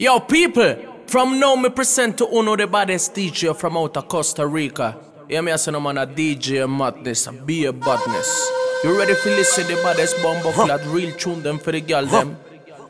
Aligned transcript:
Yo, 0.00 0.20
people, 0.20 0.76
from 1.08 1.40
now 1.40 1.56
me 1.56 1.68
present 1.70 2.16
to 2.18 2.24
uno 2.28 2.54
the 2.54 2.68
baddest 2.68 3.12
DJ 3.16 3.52
from 3.56 3.76
out 3.76 3.96
of 3.96 4.06
Costa 4.06 4.46
Rica. 4.46 4.96
Yeah, 5.28 5.40
me 5.40 5.50
as 5.50 5.66
a 5.66 5.80
man 5.80 5.98
a 5.98 6.06
DJ 6.06 6.70
madness, 6.70 7.26
a 7.26 7.32
be 7.32 7.64
a 7.64 7.72
badness. 7.72 8.48
You 8.84 8.96
ready 8.96 9.14
for 9.14 9.30
listen 9.30 9.66
the 9.66 9.74
baddest 9.82 10.22
bomb 10.22 10.40
clad 10.52 10.86
real 10.86 11.12
tune 11.16 11.42
them 11.42 11.58
for 11.58 11.72
the 11.72 11.80
girl 11.80 12.06
them? 12.06 12.38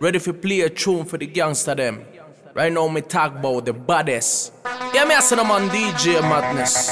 Ready 0.01 0.19
for 0.19 0.35
play 0.35 0.61
a 0.61 0.69
tune 0.69 1.07
for 1.07 1.17
the 1.17 1.27
gangster 1.27 1.75
them? 1.75 2.05
Right 2.53 2.71
now 2.71 2.87
me 2.89 3.01
talk 3.01 3.37
about 3.37 3.65
the 3.65 3.73
baddest. 3.73 4.53
Yeah, 4.93 5.07
me 5.07 5.15
as 5.15 5.33
a 5.33 5.37
man 5.37 5.71
DJ 5.71 6.21
madness. 6.21 6.91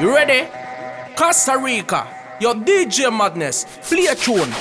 You 0.00 0.14
ready? 0.14 0.48
Costa 1.16 1.58
Rica, 1.58 2.06
your 2.40 2.54
DJ 2.54 3.10
madness, 3.10 3.66
play 3.82 4.06
a 4.06 4.14
tune. 4.14 4.52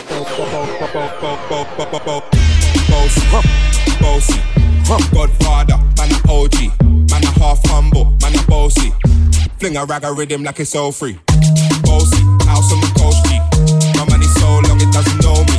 Bossy, 4.02 4.42
Godfather, 4.86 5.78
man 5.98 6.12
a 6.14 6.18
OG, 6.30 6.78
man 7.10 7.24
a 7.24 7.32
half 7.40 7.60
humble, 7.66 8.06
man 8.22 8.38
a 8.38 8.44
bossy. 8.48 8.94
Fling 9.58 9.78
a 9.78 9.86
rag 9.86 10.04
a 10.04 10.14
rhythm 10.14 10.44
like 10.44 10.60
it's 10.60 10.76
all 10.76 10.92
free. 10.92 11.18
Bossy, 11.82 12.22
house 12.46 12.72
on 12.72 12.80
the 12.82 12.92
coast 12.96 13.26
G. 13.26 13.40
My 13.98 14.06
money 14.06 14.26
so 14.26 14.46
long 14.70 14.80
it 14.80 14.94
doesn't 14.94 15.18
know 15.26 15.42
me. 15.50 15.58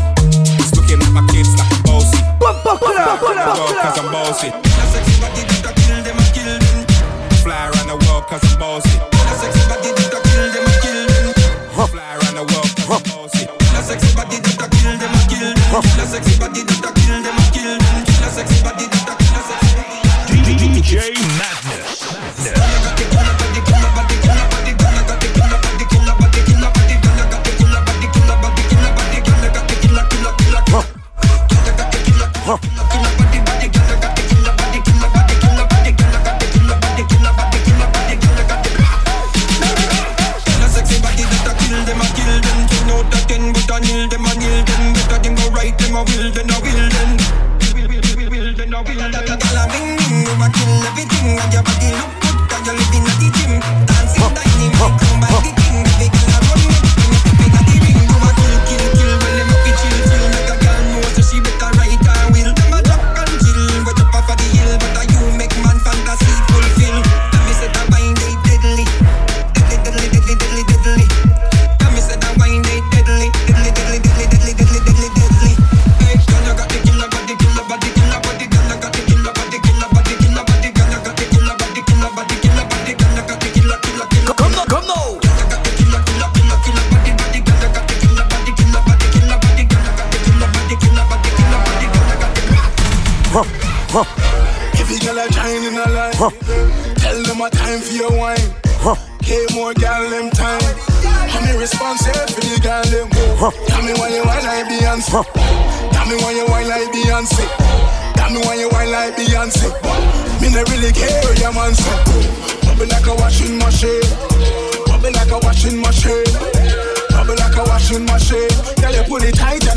It's 0.62 0.72
looking 0.76 1.02
at 1.02 1.10
my 1.10 1.26
kids 1.32 1.50
like 1.58 1.72
a 1.72 1.82
bossy. 1.82 2.22
Cause 3.82 3.98
I'm 3.98 4.12
bossy. 4.12 4.50
Fly 7.42 7.66
around 7.66 7.88
the 7.88 7.96
world 8.06 8.26
cause 8.28 8.44
I'm 8.44 8.58
bossy. 8.60 8.98
Fly 11.90 12.14
around 12.14 12.34
the 12.36 12.44
world 12.54 12.76
cause 12.76 12.94
I'm 12.94 13.10
bossy. 13.10 13.46
DJ 16.56 17.05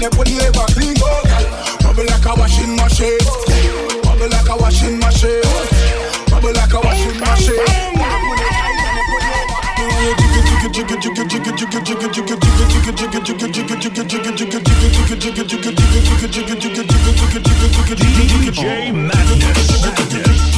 you 0.01 0.09
pull 0.09 0.27
it 0.27 0.41
ever 0.41 0.65
clean. 0.73 0.93
Go. 0.95 1.07
Bubble 1.83 2.05
like 2.05 2.25
a 2.25 2.33
washing 2.35 2.75
machine. 2.75 3.17
Bubble 4.03 4.29
like 4.29 4.49
a 4.49 4.55
washing 4.55 4.99
machine. 4.99 5.41
Bubble 6.29 6.53
like 6.53 6.73
a 6.73 6.79
washing 6.79 7.19
machine. 7.19 7.99
DJ 18.49 18.91
Madness. 18.93 20.48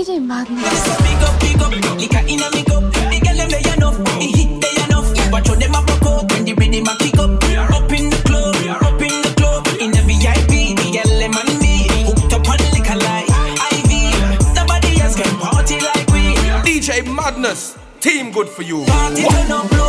DJ 0.00 0.26
Madness. 0.26 0.96
Big 1.02 1.22
up, 1.28 1.40
big 1.40 1.60
up, 1.60 1.72
liquor 2.00 2.24
in 2.26 2.40
a 2.40 2.48
make 2.56 2.70
up. 2.70 2.88
The 2.88 3.20
girl 3.20 3.36
them 3.36 3.50
they 3.50 3.60
enough, 3.68 3.98
the 4.00 4.26
hit 4.32 4.48
they 4.62 4.72
enough. 4.84 5.12
Watch 5.30 5.48
how 5.48 5.54
them 5.56 5.74
a 5.74 5.82
broke 5.84 6.08
out 6.08 6.32
when 6.32 6.46
the 6.46 6.54
rhythm 6.54 6.88
a 6.88 6.96
kick 6.96 7.18
up. 7.20 7.36
Up 7.36 7.92
in 7.92 8.08
the 8.08 8.16
club, 8.24 8.56
up 8.80 9.02
in 9.02 9.20
the 9.20 9.28
club, 9.36 9.68
in 9.76 9.90
the 9.92 10.00
VIP. 10.00 10.72
The 10.72 10.88
girl 10.96 11.18
them 11.20 11.36
and 11.36 11.52
me 11.60 11.84
hooked 12.08 12.32
up 12.32 12.48
on 12.48 12.56
liquor 12.72 12.96
like 12.96 13.28
IV. 13.76 14.56
Nobody 14.56 15.00
else 15.02 15.16
can 15.20 15.36
party 15.36 15.76
like 15.84 16.08
we. 16.08 16.32
DJ 16.64 17.04
Madness, 17.04 17.76
team 18.00 18.32
good 18.32 18.48
for 18.48 18.62
you. 18.62 18.86
Party 18.86 19.24
turn 19.28 19.52
up, 19.52 19.79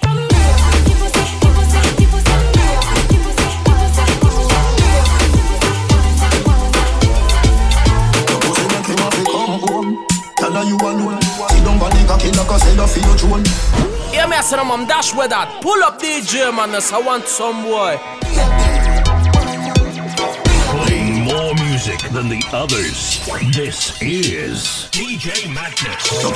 Yeah, 14.11 14.25
me 14.27 14.35
I 14.35 14.41
said 14.41 14.59
I'm 14.59 14.85
dash 14.85 15.15
with 15.15 15.29
that. 15.29 15.59
Pull 15.61 15.81
up 15.83 15.97
DJ 15.97 16.53
Madness, 16.53 16.91
I 16.91 16.99
want 16.99 17.25
some 17.25 17.63
boy. 17.63 18.18
Music 21.89 22.11
than 22.11 22.29
the 22.29 22.41
others. 22.53 23.19
This 23.53 23.97
is 24.01 24.89
DJ 24.93 25.49
Madness. 25.49 26.21
Your. 26.21 26.33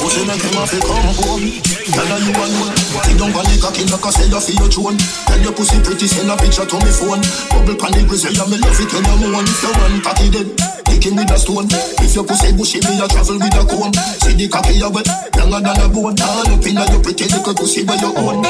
Tell 5.26 5.38
your 5.38 5.44
your 5.44 5.54
pussy 5.54 5.78
pretty, 5.84 6.08
send 6.08 6.32
a 6.32 6.36
picture 6.38 6.66
to 6.66 6.78
me 6.82 6.90
phone. 6.90 7.22
Bubble 7.54 7.78
pan 7.78 7.94
the 7.94 8.02
grizzly, 8.08 8.34
yeah, 8.34 8.48
me 8.50 8.58
love 8.58 8.80
it 8.80 8.90
when 8.94 9.06
you 9.06 9.30
moan. 9.30 9.46
If 9.46 9.62
you 9.62 9.72
run 9.78 10.02
cocky 10.02 10.30
dead, 10.34 10.48
kick 10.90 11.06
him 11.06 11.16
with 11.18 11.32
a 11.32 11.38
stone. 11.38 11.68
If 12.02 12.16
your 12.16 12.26
pussy 12.26 12.50
bushy, 12.58 12.80
me 12.82 12.98
a 12.98 13.08
travel 13.08 13.38
with 13.38 13.54
a 13.54 13.64
comb. 13.68 13.94
See 14.26 14.34
the 14.34 14.48
cocky 14.50 14.82
you 14.82 14.90
wet, 14.90 15.08
younger 15.38 15.62
than 15.62 15.82
a 15.82 15.88
bone. 15.90 16.18
All 16.18 16.50
up 16.50 16.66
inna 16.66 16.84
your 16.90 17.02
pretty 17.04 17.30
little 17.30 17.54
pussy 17.54 17.86
where 17.86 18.00
you 18.02 18.10
own. 18.18 18.42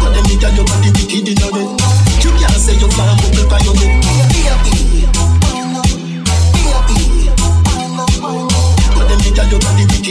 But 0.00 0.12
them 0.16 0.24
nigga 0.28 0.48
your 0.56 0.64
body 0.68 0.90
wicked 0.92 1.28
inna 1.28 1.48
bed. 1.52 1.79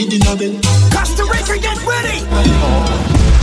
wicked 0.00 0.14
inna 0.14 0.36
bed. 0.36 0.60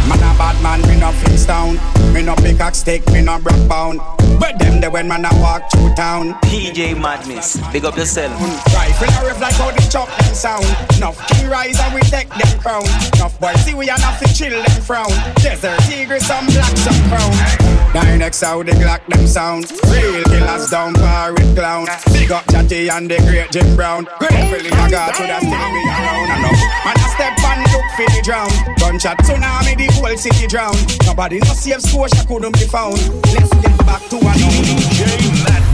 Man 0.07 0.19
a 0.19 0.31
bad 0.37 0.55
man, 0.63 0.81
me 0.87 0.99
no 0.99 1.11
Flintstone. 1.11 1.77
Me 2.13 2.23
no 2.23 2.35
pickaxe 2.35 2.79
stick, 2.79 3.05
me 3.11 3.21
no 3.21 3.37
broke 3.39 3.67
bound. 3.67 3.99
But 4.39 4.57
them 4.59 4.79
the 4.79 4.89
when 4.89 5.07
man 5.07 5.25
I 5.25 5.33
walk 5.41 5.69
through 5.71 5.93
town. 5.95 6.33
DJ 6.43 6.99
Madness, 6.99 7.57
big 7.73 7.83
up 7.83 7.97
yourself. 7.97 8.31
Rifle 8.73 9.09
a 9.09 9.27
riff 9.27 9.41
like 9.41 9.55
how 9.55 9.71
the 9.71 9.81
chop 9.91 10.07
them 10.07 10.33
sound. 10.33 10.65
Enough 10.95 11.19
king 11.27 11.49
rise 11.49 11.79
and 11.79 11.93
we 11.93 12.01
take 12.01 12.29
them 12.29 12.59
crown. 12.59 12.85
Enough 13.15 13.39
boys 13.39 13.59
see 13.65 13.73
we 13.73 13.89
are 13.89 13.99
not 13.99 14.17
to 14.19 14.33
chill 14.33 14.55
them 14.63 14.81
frown. 14.81 15.11
Desert 15.43 15.77
tigers, 15.79 16.25
some 16.25 16.45
black, 16.47 16.77
some 16.77 17.09
crown. 17.09 17.67
Nine 17.93 18.21
X 18.21 18.41
how 18.41 18.63
they 18.63 18.73
glock 18.73 19.05
them 19.07 19.27
sound. 19.27 19.69
Real 19.91 20.23
killers 20.23 20.69
down 20.69 20.93
par 20.93 21.33
with 21.33 21.55
clown. 21.55 21.87
Big 22.13 22.31
up 22.31 22.45
Jatty 22.47 22.89
and 22.89 23.09
the 23.09 23.17
great 23.27 23.51
Jim 23.51 23.75
Brown. 23.75 24.07
Gratefully 24.19 24.71
I 24.71 24.89
got 24.89 25.15
to 25.15 25.23
that 25.23 25.41
still 25.41 25.51
me 25.51 25.83
around. 25.89 26.26
Enough 26.47 26.85
man 26.85 26.95
I 26.95 27.07
step 27.11 27.35
and 27.43 27.61
look 27.75 27.87
for 27.99 28.07
the 28.07 28.21
drown. 28.23 28.51
Gunshot 28.79 29.17
tsunami 29.19 29.75
the 29.75 29.91
whole 29.99 30.15
city 30.15 30.47
drown. 30.47 30.75
Nobody 31.05 31.39
no 31.39 31.51
safe 31.51 31.81
Scotia 31.81 32.23
couldn't 32.27 32.53
be 32.55 32.65
found. 32.67 32.99
Let's 33.35 33.51
get 33.59 33.75
back 33.83 34.03
to 34.09 34.17
one 34.23 34.39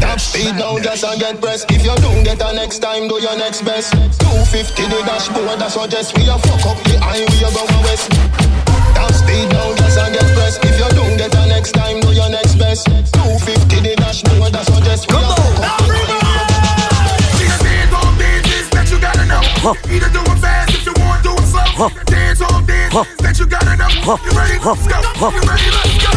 Top 0.02 0.20
speed 0.20 0.56
now, 0.58 0.78
just 0.80 1.04
and 1.04 1.20
get 1.20 1.40
pressed. 1.42 1.70
If 1.72 1.86
you 1.86 1.96
don't 2.02 2.24
get 2.24 2.42
a 2.42 2.54
next 2.54 2.80
time, 2.80 3.08
do 3.08 3.22
your 3.22 3.38
next 3.38 3.62
best. 3.62 3.94
250 3.94 4.84
the 4.90 5.00
dashboard, 5.06 5.60
that's 5.60 5.76
what 5.76 5.90
just 5.90 6.18
we 6.18 6.28
a 6.28 6.38
fuck 6.38 6.66
up 6.66 6.78
the 6.84 6.98
eye, 7.02 7.22
we 7.22 7.38
a 7.46 7.50
go 7.54 7.64
west. 7.86 8.10
Top 8.98 9.12
speed 9.14 9.50
now, 9.54 9.76
just 9.76 9.98
and 9.98 10.14
get 10.14 10.28
pressed. 10.34 10.64
If 10.66 10.78
you 10.78 10.90
don't 10.98 11.18
get 11.18 11.34
a 11.34 11.46
next 11.48 11.72
time, 11.74 12.00
do 12.02 12.12
your 12.14 12.30
next 12.30 12.56
best. 12.56 12.88
250 12.88 13.80
the 13.82 13.96
dashboard, 13.96 14.54
that's 14.54 14.70
what 14.70 14.84
just 14.84 15.10
we 15.12 15.18
a 15.18 15.22
fuck 15.22 15.80
up 15.80 15.83
Huh. 19.64 19.74
Either 19.88 20.10
do 20.10 20.20
it 20.20 20.40
fast 20.40 20.76
if 20.76 20.86
you 20.86 20.92
want, 21.00 21.24
to 21.24 21.30
do 21.30 21.36
it 21.40 21.48
slow. 21.48 21.64
Huh. 21.64 21.90
Dance 22.04 22.42
all 22.42 22.62
dance 22.64 22.92
huh. 22.92 23.06
that 23.24 23.40
you 23.40 23.48
gotta 23.48 23.78
know. 23.80 23.88
Huh. 24.04 24.20
You 24.20 24.36
ready? 24.36 24.60
Let's 24.60 24.84
go. 24.92 25.00
Huh. 25.16 25.32
You 25.32 25.40
ready? 25.48 25.72
Let's 25.72 26.04
go. 26.04 26.12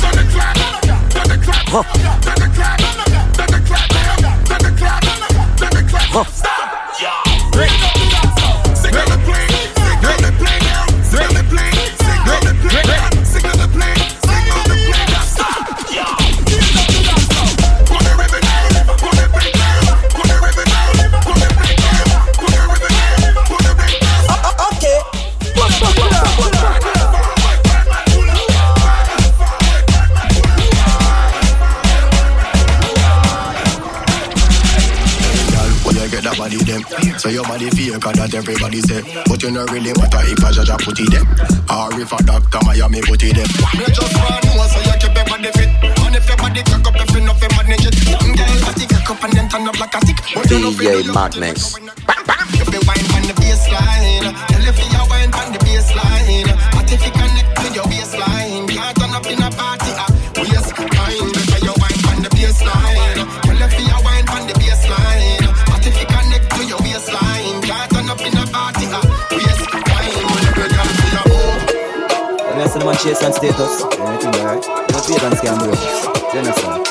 Thunderclap, 0.00 0.56
thunderclap, 1.12 1.60
thunderclap, 1.68 2.80
thunderclap, 3.36 3.84
thunderclap, 4.48 5.04
thunderclap. 5.60 6.26
Stop. 6.32 6.96
Yeah. 6.96 7.20
Signal 7.52 7.99
them 37.30 37.46
So 37.46 37.46
your 37.46 37.46
body 37.46 37.70
fake 37.70 37.94
and 37.94 38.02
that 38.02 38.34
everybody 38.34 38.80
say. 38.82 39.02
But 39.26 39.42
you 39.42 39.50
know 39.50 39.64
really 39.70 39.92
matter 39.94 40.18
if 40.26 40.42
a 40.42 40.50
judge 40.50 40.70
a 40.70 40.76
put 40.78 40.98
it 40.98 41.10
them. 41.10 41.26
Or 41.70 41.94
if 41.94 42.10
a 42.10 42.18
doctor 42.26 42.58
Miami 42.66 43.00
put 43.02 43.22
it 43.22 43.38
them. 43.38 43.46
Me 43.78 43.86
just 43.86 44.14
want 44.18 44.42
know 44.42 44.66
so 44.66 44.80
you 44.82 44.96
keep 44.98 45.14
your 45.14 45.26
body 45.30 45.50
fit. 45.54 45.70
And 46.02 46.16
if 46.16 46.26
your 46.26 46.36
body 46.36 46.62
crack 46.66 46.86
up, 46.86 46.96
if 46.98 47.10
you 47.14 47.22
know 47.22 47.34
fi 47.34 47.46
manage 47.54 47.86
it. 47.86 47.94
Some 47.94 48.34
girl 48.34 48.54
body 48.66 48.86
crack 48.86 49.10
up 49.10 49.22
and 49.22 49.32
then 49.32 49.46
turn 49.48 49.68
up 49.68 49.78
like 49.78 49.94
a 49.94 50.00
tick. 50.02 50.18
But 50.34 50.50
you 50.50 50.58
know 50.58 50.72
fi 50.74 50.90
do 50.90 50.90
DJ 50.90 51.06
your 51.06 51.14
Madness. 51.14 51.78
If 51.78 52.68
you 52.74 52.82
wine 52.82 53.06
on 53.14 53.22
the 53.30 53.34
baseline 53.38 54.26
Tell 54.50 54.66
if 54.66 54.78
you 54.78 55.02
wine 55.06 55.30
on 55.30 55.48
the 55.54 55.60
baseline. 55.62 56.50
But 56.74 56.90
if 56.90 57.02
you 57.04 57.12
connect 57.14 57.50
to 57.62 57.66
your 57.70 57.86
baseline 57.86 58.49
listen 72.84 72.96
to 72.96 73.04
chase 73.04 73.22
and 73.22 73.34
status. 73.34 73.82
Anything 73.98 74.34
alright? 74.40 74.62
Don't 74.88 75.04
feel 75.04 75.24
and 75.24 75.34
scam 75.36 75.58
bro. 75.58 75.72
You 76.32 76.38
understand? 76.40 76.86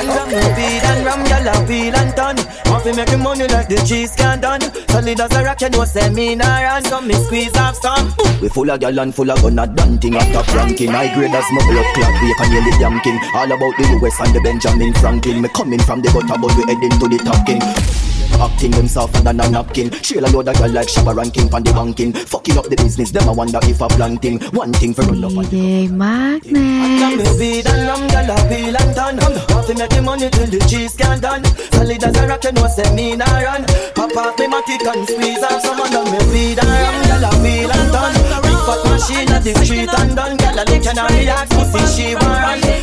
And 0.00 0.08
me 0.30 0.40
feed 0.54 0.82
and 0.84 1.04
ram, 1.04 1.24
gyal 1.26 1.48
a 1.50 1.66
feel 1.66 1.94
and 1.94 2.16
turn. 2.16 2.36
Want 2.70 2.84
fi 2.84 2.92
make 2.92 3.10
me 3.10 3.16
money 3.16 3.46
like 3.48 3.68
the 3.68 3.76
cheese 3.86 4.14
can 4.14 4.40
done. 4.40 4.60
Solid 4.88 5.20
as 5.20 5.32
a 5.36 5.44
rock, 5.44 5.60
you 5.60 5.70
know 5.70 5.84
say 5.84 6.08
me 6.10 6.34
nah 6.34 6.60
run. 6.60 6.84
So 6.84 7.00
me 7.00 7.14
squeeze 7.14 7.56
off 7.56 7.76
some. 7.76 8.14
We 8.40 8.48
full 8.48 8.70
of 8.70 8.80
gyal 8.80 9.02
and 9.02 9.14
full 9.14 9.30
of 9.30 9.42
gun 9.42 9.58
a 9.58 9.66
done 9.66 9.98
thing 9.98 10.14
a 10.14 10.20
top 10.32 10.48
ranking. 10.54 10.90
High 10.90 11.12
grade 11.14 11.34
as 11.34 11.44
my 11.52 11.62
blood 11.68 11.86
clot, 11.94 12.22
we 12.22 12.34
can 12.34 12.50
nearly 12.50 12.70
damn 12.78 13.00
king. 13.00 13.18
All 13.34 13.50
about 13.50 13.76
the 13.76 13.98
US 14.00 14.20
and 14.20 14.34
the 14.34 14.40
Benjamin 14.40 14.94
Franklin. 14.94 15.42
Me 15.42 15.48
coming 15.48 15.80
from 15.80 16.00
the 16.00 16.08
gutter, 16.08 16.40
but 16.40 16.54
we 16.56 16.62
heading 16.72 16.98
to 16.98 17.08
the 17.08 17.18
top 17.18 17.44
king. 17.44 18.09
Acting 18.40 18.70
them 18.72 18.88
softer 18.88 19.20
than 19.20 19.40
a 19.40 19.50
napkin 19.50 19.90
Trail 19.90 20.24
a 20.24 20.28
load 20.28 20.48
of 20.48 20.56
girl 20.58 20.70
like 20.70 20.88
Shabba 20.88 21.14
ranking 21.14 21.48
Pan 21.48 21.62
the 21.62 21.72
banking 21.72 22.12
Fucking 22.12 22.56
up 22.58 22.66
the 22.66 22.76
business 22.76 23.10
Them 23.10 23.28
a 23.28 23.32
wonder 23.32 23.60
if 23.62 23.80
a 23.80 23.88
planting 23.88 24.40
One 24.50 24.72
thing 24.72 24.94
for 24.94 25.02
run 25.02 25.24
up 25.24 25.36
on 25.36 25.44
DJ 25.44 25.90
Got 25.90 25.96
Madness. 25.96 27.16
me 27.16 27.38
feed 27.38 27.66
and 27.66 27.88
rum, 27.88 28.08
gyal 28.08 28.30
a 28.30 28.36
feel 28.48 28.76
and 28.76 28.94
done. 28.94 29.16
Want 29.50 29.66
to 29.66 29.74
make 29.74 29.90
the 29.90 30.02
money 30.02 30.30
till 30.30 30.46
the 30.46 30.58
cheese 30.68 30.94
can 30.96 31.20
done. 31.20 31.44
Solid 31.72 32.04
as 32.04 32.16
a 32.16 32.26
rock, 32.26 32.44
you 32.44 32.52
know 32.52 32.66
say 32.68 32.94
me 32.94 33.16
nah 33.16 33.26
run. 33.26 33.64
Pop 33.94 34.16
off 34.16 34.38
me 34.38 34.46
matic 34.46 34.86
and 34.86 35.06
squeeze 35.08 35.42
off 35.42 35.62
some 35.62 35.80
under 35.80 36.04
me 36.10 36.20
feed 36.32 36.58
and 36.58 36.68
rum, 36.68 37.24
a 37.24 37.30
feel 37.42 37.70
and 37.70 37.92
done. 37.92 38.14
Big 38.42 38.58
fat 38.66 38.80
machine 38.88 39.30
at 39.30 39.44
the 39.44 39.52
street 39.64 39.88
and 39.88 40.16
done. 40.16 40.36
Gyal 40.38 40.60
a 40.60 40.64
lick 40.70 40.86
and 40.86 40.98
a 40.98 41.04
relax, 41.12 41.48
pussy 41.50 42.02
she 42.02 42.14
want 42.14 42.26
run. 42.26 42.79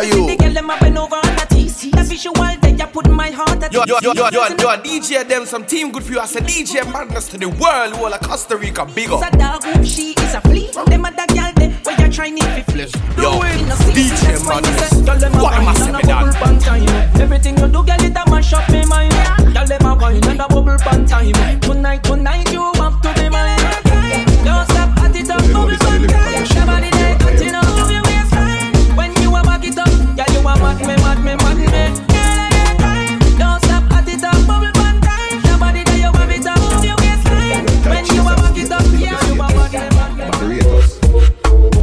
For 0.00 0.06
you. 0.06 0.26
The 0.26 0.36
girl, 0.36 0.52
them 0.52 0.70
a 0.70 0.78
bend 0.78 0.98
over 0.98 1.16
on 1.16 1.34
the 1.36 1.46
teeth. 1.50 1.90
The 1.92 2.02
visual 2.02 2.34
that 2.34 2.78
you 2.78 2.86
put 2.86 3.10
my 3.10 3.30
heart 3.30 3.62
at 3.62 3.72
Yo, 3.72 3.84
yo, 3.86 3.98
yo, 4.02 4.12
yo, 4.12 4.28
yo, 4.30 4.44
yo, 4.48 4.68
DJ 4.82 5.26
them 5.26 5.46
some 5.46 5.64
team 5.64 5.92
good 5.92 6.04
for 6.04 6.12
you. 6.12 6.20
I 6.20 6.26
said 6.26 6.44
DJ 6.44 6.90
madness 6.92 7.28
to 7.30 7.38
the 7.38 7.48
world, 7.48 7.94
whole 7.94 8.12
of 8.12 8.20
Costa 8.20 8.56
Rica, 8.56 8.84
big 8.86 9.10
Is 9.10 9.22
up. 9.22 9.32
a 9.32 9.36
dog 9.36 9.64
who 9.64 9.84
she 9.84 10.12
is 10.12 10.34
a 10.34 10.40
flea. 10.40 10.70
Them 10.86 11.04
a 11.04 11.10
the 11.10 11.26
girl 11.34 11.52
there 11.56 11.70
where 11.84 12.00
you 12.00 12.12
trying 12.12 12.36
to 12.36 12.62
flip. 12.64 12.90
Yo, 13.16 13.40
DJ 13.96 14.40
madness. 14.46 14.92
What 15.36 15.54
am 15.54 15.68
I 15.68 15.74
saying, 15.74 15.92
dog? 16.06 17.20
Everything 17.20 17.58
you 17.58 17.68
do, 17.68 17.84
girl, 17.84 18.04
it 18.04 18.16
a 18.16 18.30
mash 18.30 18.52
up 18.52 18.68
me 18.70 18.84
mind. 18.86 19.12
Girl, 19.54 19.66
them 19.66 19.86
a 19.86 19.94
wine 19.94 20.24
and 20.24 20.40
a 20.40 20.48
bubble 20.48 20.78
pan 20.78 21.06
time. 21.06 21.60
Tonight, 21.60 22.04
tonight, 22.04 22.50
you 22.52 22.72
have 22.74 23.00
to 23.02 23.12
be 23.14 23.28
mine. 23.28 23.58
Don't 24.44 24.64
stop, 24.68 24.96
at 25.04 25.16
it 25.16 25.30
up, 25.30 25.40
bubble 25.52 25.76
pan 25.78 26.08
time. 26.08 26.49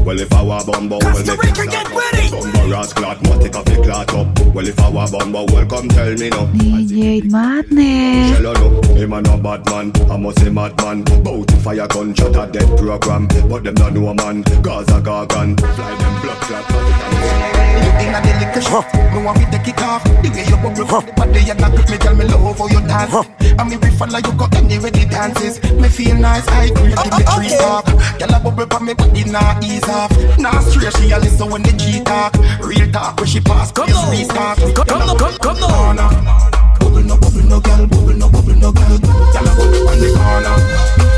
Well, 0.07 0.21
if 0.21 0.31
I 0.31 0.41
were 0.41 0.63
bumbo, 0.63 0.99
well, 0.99 1.17
make 1.17 1.37
it 1.43 2.16
get 2.67 2.75
ready. 2.75 2.75
Bumbo 2.75 2.75
ras 2.75 2.93
clot, 2.93 3.17
matic 3.23 3.55
a 3.55 3.63
fi 3.63 3.75
clot 3.83 4.13
up. 4.13 4.53
Well, 4.53 4.67
if 4.67 4.79
I 4.79 4.89
were 4.89 5.07
bumbo, 5.11 5.45
well, 5.53 5.65
come 5.65 5.89
tell 5.89 6.13
me 6.13 6.29
no. 6.29 6.45
DJ 6.47 7.23
Madness. 7.29 8.37
Shell 8.37 8.53
no, 8.53 8.81
him 8.93 9.13
a 9.13 9.21
no 9.21 9.37
bad 9.37 9.65
man, 9.67 9.91
I 10.11 10.17
must 10.17 10.39
say 10.39 10.49
madman. 10.49 11.03
Bout 11.23 11.51
fire 11.63 11.87
gun 11.87 12.13
shot 12.13 12.35
a 12.35 12.51
dead 12.51 12.77
program, 12.77 13.27
but 13.49 13.63
them 13.63 13.75
no 13.75 13.89
know 13.89 14.13
man. 14.13 14.41
Gaza 14.61 15.01
gargan, 15.01 15.59
fly 15.59 15.95
them 15.95 16.21
blood 16.21 16.41
clot. 16.41 16.65
Inna 17.97 18.21
the 18.21 18.45
liquor 18.45 18.61
shop, 18.61 18.85
me 19.13 19.23
want 19.23 19.39
to 19.39 19.45
take 19.51 19.69
it 19.69 19.81
off. 19.81 20.03
The 20.03 20.29
way 20.29 20.45
you 20.45 20.57
bubble 20.57 20.85
from 20.85 21.05
the 21.05 21.13
body 21.13 21.49
and 21.49 21.59
grip 21.59 21.89
me, 21.89 21.97
tell 21.97 22.15
me 22.15 22.25
love 22.25 22.57
how 22.57 22.67
you 22.67 22.81
dance. 22.87 23.27
And 23.57 23.69
me 23.69 23.77
we 23.77 23.89
follow 23.97 24.19
you 24.21 24.33
go 24.37 24.45
anywhere 24.53 24.91
the 24.91 25.05
dances. 25.09 25.61
Me 25.73 25.89
feel 25.89 26.15
nice, 26.15 26.47
I 26.47 26.65
agree, 26.65 26.93
give 26.93 27.13
me 27.17 27.23
tree 27.25 27.57
talk. 27.57 27.85
Girl 28.19 28.33
a 28.33 28.39
bubble 28.39 28.67
from 28.67 28.85
me 28.85 28.93
body 28.93 29.23
nah 29.25 29.59
ease 29.63 29.83
off. 29.89 30.13
Nah 30.37 30.59
straight, 30.61 30.93
she 30.97 31.09
a 31.09 31.17
listen 31.17 31.49
when 31.49 31.63
the 31.63 31.73
G 31.73 32.03
talk. 32.03 32.33
Real 32.61 32.91
talk 32.91 33.19
when 33.19 33.27
she 33.27 33.39
pass, 33.39 33.71
come 33.71 33.89
no, 33.89 34.09
restart. 34.11 34.57
Come 34.75 35.05
no, 35.05 35.15
come, 35.15 35.37
come 35.37 35.59
no. 35.59 35.67
Bubble 36.79 37.03
no, 37.03 37.17
bubble 37.17 37.43
no, 37.43 37.59
girl, 37.59 37.87
bubble 37.87 38.13
no, 38.13 38.29
bubble 38.29 38.55
no, 38.55 38.71
girl. 38.71 38.97
Girl 38.97 39.47
a 39.47 39.53
bubble 39.57 39.89
on 39.89 39.99
the 39.99 40.09
corner. 40.17 40.55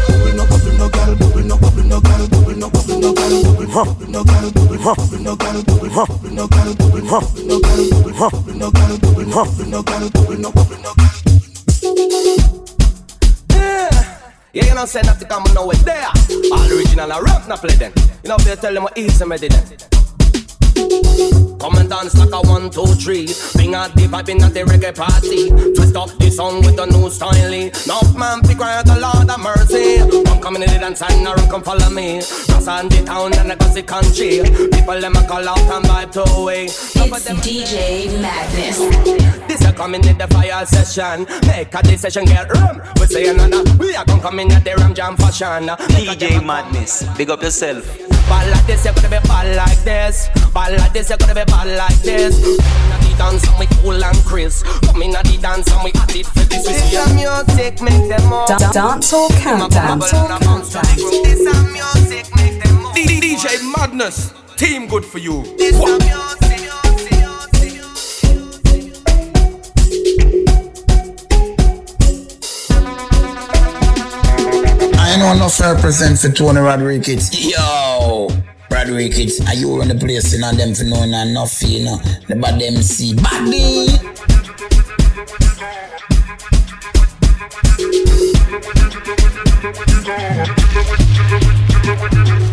Bubble 0.08 0.34
no, 0.36 0.43
bubble 0.46 0.74
no, 0.77 0.89
girl, 0.89 1.15
bubble 1.15 1.43
no, 1.43 1.55
bubble 1.58 1.84
no, 1.84 2.00
girl, 2.01 2.27
bubble 2.27 2.55
no, 2.55 2.69
bubble 2.69 2.98
no, 3.00 3.13
girl, 3.13 3.43
bubble 3.43 3.67
no, 3.67 3.84
bubble 3.84 4.10
no, 4.10 4.24
girl, 4.25 4.51
bubble 4.51 4.79
no, 4.79 4.96
bubble 4.96 5.19
no, 5.19 5.36
girl, 5.36 5.63
bubble 5.69 5.89
no, 5.89 6.08
bubble 6.10 6.29
no, 6.29 6.50
girl, 6.50 6.74
bubble 6.75 7.03
no, 7.03 7.19
bubble 7.19 7.43
no, 7.46 7.60
girl, 7.60 8.27
bubble 8.29 8.53
no, 8.53 8.72
girl, 8.72 8.98
bubble 9.00 9.25
no, 9.25 9.46
bubble 9.46 9.65
no, 9.65 9.81
girl, 9.84 10.10
bubble 10.10 10.38
no, 10.38 10.51
bubble 10.51 10.77
no, 10.77 10.91
girl. 10.93 11.10
Yeah, 14.51 14.65
you 14.65 14.74
know, 14.74 14.86
say 14.86 15.01
not 15.03 15.19
to 15.19 15.25
come 15.25 15.43
nowhere 15.53 15.77
there. 15.77 16.08
All 16.51 16.72
original 16.72 17.12
and 17.12 17.24
rap, 17.24 17.48
not 17.48 17.60
play 17.60 17.75
them. 17.75 17.93
You 18.24 18.29
know, 18.29 18.38
they 18.38 18.55
tell 18.55 18.74
them 18.74 18.84
what 18.84 18.98
easy 18.98 19.25
me 19.25 19.38
did 19.38 19.51
them. 19.51 19.99
Come 21.60 21.75
and 21.75 21.89
dance 21.89 22.15
like 22.18 22.32
a 22.32 22.41
one, 22.48 22.70
two, 22.70 22.86
three. 22.96 23.27
Bring 23.53 23.75
out 23.75 23.94
the 23.94 24.08
vibe 24.08 24.29
in 24.29 24.44
at 24.44 24.53
the 24.53 24.62
reggae 24.62 24.96
party. 24.96 25.50
Twist 25.75 25.96
up 25.96 26.10
the 26.18 26.29
song 26.29 26.62
with 26.63 26.79
a 26.79 26.86
new 26.86 27.10
style. 27.10 27.51
No 27.88 28.00
man 28.18 28.41
pick 28.41 28.60
right 28.60 28.86
the 28.86 28.98
Lord 29.00 29.29
of 29.29 29.39
mercy. 29.39 30.00
Come 30.25 30.41
come 30.41 30.56
in 30.56 30.62
the 30.62 30.79
dance 30.79 31.01
and 31.01 31.24
now 31.24 31.36
come 31.50 31.63
follow 31.63 31.89
me. 31.89 32.22
Cross 32.48 32.68
on 32.68 32.89
the 32.89 33.03
town 33.06 33.34
and 33.38 33.51
across 33.51 33.74
the 33.74 33.84
country. 33.84 34.41
People 34.72 35.01
them 35.01 35.15
a 35.15 35.27
call 35.27 35.48
out 35.48 35.60
and 35.60 35.86
vibe 35.86 36.12
to 36.13 36.24
away. 36.39 36.65
It's 36.65 37.29
DJ 37.44 38.22
Madness. 38.22 38.79
This 39.48 39.65
a 39.65 39.74
coming 39.74 40.06
in 40.06 40.18
the 40.18 40.27
fire 40.27 40.65
session. 40.65 41.25
Make 41.48 41.74
a 41.74 41.82
this 41.84 42.01
session 42.01 42.25
get 42.25 42.50
rum. 42.53 42.82
We 43.00 43.06
say 43.06 43.27
another. 43.27 43.63
We 43.77 43.96
are 43.96 44.06
gonna 44.06 44.22
come 44.22 44.39
in 44.39 44.51
at 44.51 44.63
the 44.63 44.75
ram 44.77 44.94
jam 44.94 45.18
fashion. 45.18 45.68
DJ 45.68 46.46
Madness, 46.46 47.03
big 47.18 47.29
up 47.29 47.41
yourself. 47.41 48.09
Ball 48.30 48.48
like 48.52 48.66
this, 48.68 48.86
you 48.86 48.94
gotta 48.94 49.10
be 49.10 49.20
ball 49.28 49.48
like 49.56 49.80
this. 49.84 50.30
Ball 50.54 50.72
like 50.78 50.94
this, 50.94 51.10
you 51.10 51.18
gotta 51.18 51.34
be 51.36 51.44
ball 51.52 51.66
like 51.68 52.00
this. 52.02 52.36
Come 52.40 53.02
in 53.02 53.12
the 53.12 53.16
dance 53.18 53.48
and 53.48 53.60
we 53.60 53.66
cool 53.82 54.04
and 54.04 54.18
Chris. 54.26 54.64
Come 54.86 55.02
in 55.02 55.12
the 55.12 55.38
dance 55.42 55.68
and 55.72 55.84
we 55.84 55.92
at 56.00 56.16
it 56.16 56.26
for 56.28 56.40
this. 56.46 56.66
This 56.66 56.94
a 56.96 57.14
music, 57.14 57.82
make 57.82 58.08
them 58.10 58.32
all. 58.32 58.48
Da- 58.48 58.58
Dancehall 58.72 59.30
Countdown. 59.42 60.00
This 60.00 61.46
a 61.46 61.54
music, 61.74 62.36
make 62.36 62.64
them 62.64 62.86
all. 62.86 62.94
DJ 62.94 63.62
Madness, 63.76 64.34
team 64.58 64.88
good 64.88 65.06
for 65.06 65.18
you. 65.18 65.44
This 65.58 65.76
a 65.76 65.98
music. 65.98 66.59
I 75.10 75.18
know 75.18 75.32
enough 75.32 75.58
to 75.58 75.74
represent 75.74 76.20
for 76.20 76.30
Tony 76.30 76.60
Rodriguez. 76.60 77.34
Yo, 77.34 78.30
Rodriguez, 78.70 79.42
are 79.48 79.56
you 79.56 79.80
run 79.80 79.88
the 79.88 79.96
place 79.96 80.36
in 80.36 80.42
you 80.42 80.46
know, 80.46 80.54
them 80.54 80.75
for 80.75 80.84
knowing 80.84 81.13
enough, 81.13 81.63
you 81.63 81.84
know, 81.84 81.98
the 82.28 82.36
bad 82.36 82.62
MC, 82.62 83.16
body. 83.18 83.89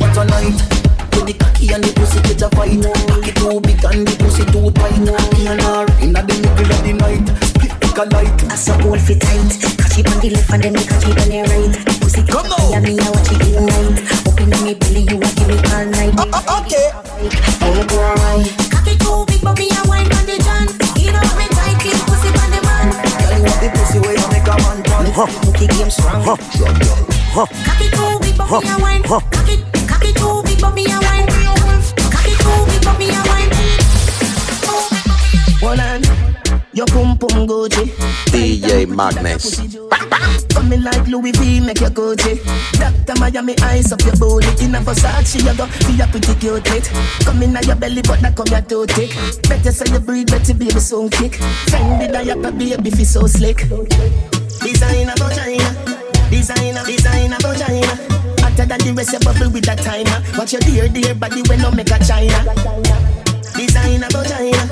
What 0.00 0.16
a 0.16 0.24
night. 0.24 0.56
With 1.12 1.26
the 1.28 1.36
cocky 1.36 1.74
and 1.74 1.84
the 1.84 1.92
pussy 1.92 2.22
get 2.24 2.40
a 2.40 2.48
fight. 2.56 2.80
Cocky 3.04 3.32
too 3.36 3.60
big 3.60 3.84
and 3.84 4.08
the 4.08 4.16
pussy 4.16 4.46
too 4.48 4.70
tight. 4.72 4.96
Cocky 5.04 5.46
and 5.46 5.60
her 5.60 5.84
inna 6.00 6.24
the 6.24 6.34
middle 6.40 6.72
of 6.72 6.80
the 6.80 6.92
night. 7.04 7.20
Split 7.44 7.72
like 7.84 7.98
a 8.00 8.04
light. 8.16 8.44
As 8.50 8.66
a 8.70 8.82
gold 8.82 9.02
fit 9.02 9.20
tight. 9.20 9.60
Catch 9.76 9.98
it 9.98 10.08
on 10.08 10.20
the 10.24 10.30
left 10.30 10.52
and 10.54 10.62
then 10.62 10.72
me 10.72 10.80
catch 10.86 11.04
it 11.04 11.20
on 11.20 11.28
the 11.28 11.42
right 11.52 11.95
Cocky 25.66 25.78
game 25.78 25.90
strong 25.90 26.22
Cocky 26.22 26.38
too 27.90 28.18
big 28.20 28.36
but 28.38 28.62
me 28.62 28.68
a 28.70 28.78
wine 28.78 29.02
Cocky 29.02 29.56
Cocky 29.88 30.12
too 30.12 30.42
big 30.44 30.60
but 30.60 30.74
me 30.74 30.84
a 30.86 31.00
wine 31.00 31.26
Cocky 32.12 32.34
too 32.38 32.66
big 32.66 32.84
but 32.84 32.98
me 32.98 33.08
a 33.10 33.20
wine 33.26 33.50
One 35.60 35.78
hand 35.78 36.06
Your 36.72 36.86
pum 36.86 37.18
pum 37.18 37.46
Gucci 37.48 37.90
DJ 38.26 38.86
Madness. 38.86 39.56
Coming 40.52 40.82
like 40.82 41.06
Louis 41.06 41.32
V, 41.32 41.60
make 41.60 41.80
your 41.80 41.90
Gucci. 41.90 42.38
Doctor 42.78 43.18
Miami, 43.18 43.54
eyes 43.62 43.92
up 43.92 44.00
your 44.02 44.16
booty. 44.16 44.64
In 44.64 44.74
a 44.74 44.80
Versace, 44.80 45.42
you 45.42 45.56
go 45.56 45.66
feel 45.66 45.96
your 45.96 46.06
pretty 46.08 46.34
cute 46.34 46.68
lit. 46.70 46.90
Come 47.24 47.42
in 47.42 47.56
your 47.64 47.76
belly, 47.76 48.02
but 48.02 48.20
that 48.20 48.36
come 48.36 48.46
your 48.48 48.60
too 48.60 48.84
thick. 48.86 49.10
Better 49.48 49.72
say 49.72 49.90
you 49.92 50.00
breathe, 50.00 50.26
better 50.26 50.54
baby 50.54 50.80
soon 50.80 51.08
kick. 51.08 51.32
Fendi 51.70 52.12
diaper, 52.12 52.52
baby, 52.52 52.90
feel 52.90 53.06
so 53.06 53.26
slick. 53.26 53.64
Designer 54.60 55.14
vagina, 55.18 55.70
designer, 56.30 56.84
designer 56.84 57.38
vagina. 57.40 57.94
Hotter 58.40 58.66
than 58.66 58.78
the 58.80 58.92
rest, 58.96 59.12
you 59.12 59.18
bubble 59.20 59.50
with 59.50 59.64
that 59.64 59.78
timer. 59.78 60.22
Watch 60.38 60.52
your 60.52 60.60
dear, 60.60 60.88
dear 60.88 61.14
body 61.14 61.42
when 61.48 61.60
no 61.60 61.70
make 61.70 61.90
a 61.90 61.98
China. 62.04 62.38
Designer 63.54 64.08
vagina, 64.10 64.62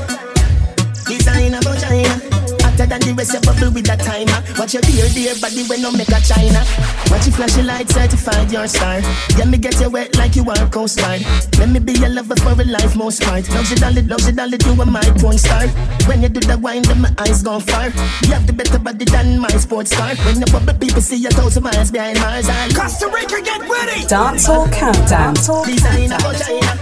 designer 1.06 1.60
vagina. 1.62 2.33
Hotter 2.74 2.90
than 2.90 3.06
the 3.06 3.14
rest, 3.14 3.30
you 3.30 3.38
bubble 3.38 3.70
with 3.70 3.86
that 3.86 4.02
timer. 4.02 4.42
Watch 4.58 4.74
your 4.74 4.82
dear, 4.82 5.06
dear 5.14 5.38
body 5.38 5.62
when 5.70 5.78
no 5.78 5.94
make 5.94 6.10
a 6.10 6.18
China. 6.18 6.58
Watch 7.06 7.30
your 7.30 7.38
flashing 7.38 7.70
light 7.70 7.86
certified 7.86 8.50
your 8.50 8.66
star. 8.66 8.98
Let 9.38 9.46
me 9.46 9.58
get 9.62 9.78
you 9.78 9.90
wet 9.90 10.18
like 10.18 10.34
you 10.34 10.42
are 10.50 10.66
Coast 10.74 10.98
Guard. 10.98 11.22
Let 11.54 11.70
me 11.70 11.78
be 11.78 11.94
your 11.94 12.10
lover 12.10 12.34
for 12.34 12.50
a 12.50 12.66
life 12.66 12.96
most 12.98 13.22
part. 13.22 13.46
Love 13.54 13.70
you, 13.70 13.78
darling, 13.78 14.10
love 14.10 14.26
you, 14.26 14.34
darling, 14.34 14.58
you 14.58 14.74
are 14.74 14.90
my 14.90 15.06
porn 15.22 15.38
star. 15.38 15.70
When 16.10 16.18
you 16.18 16.28
do 16.28 16.40
the 16.42 16.58
wine, 16.58 16.82
then 16.82 16.98
my 16.98 17.14
eyes 17.22 17.46
gone 17.46 17.62
far. 17.62 17.94
You 18.26 18.34
have 18.34 18.42
the 18.50 18.52
better 18.52 18.82
body 18.82 19.04
than 19.06 19.38
my 19.38 19.54
sports 19.54 19.94
car. 19.94 20.18
When 20.26 20.42
you 20.42 20.46
bubble, 20.50 20.74
people 20.74 21.00
see 21.00 21.22
you 21.22 21.30
thousand 21.30 21.62
miles 21.62 21.92
behind 21.94 22.18
Mars. 22.18 22.48
And 22.50 22.74
Costa 22.74 23.06
Rica, 23.06 23.38
get 23.38 23.62
ready. 23.70 24.02
Dancehall 24.10 24.66
Countdown. 24.74 25.34
Designer 25.62 26.18
vagina, 26.18 26.74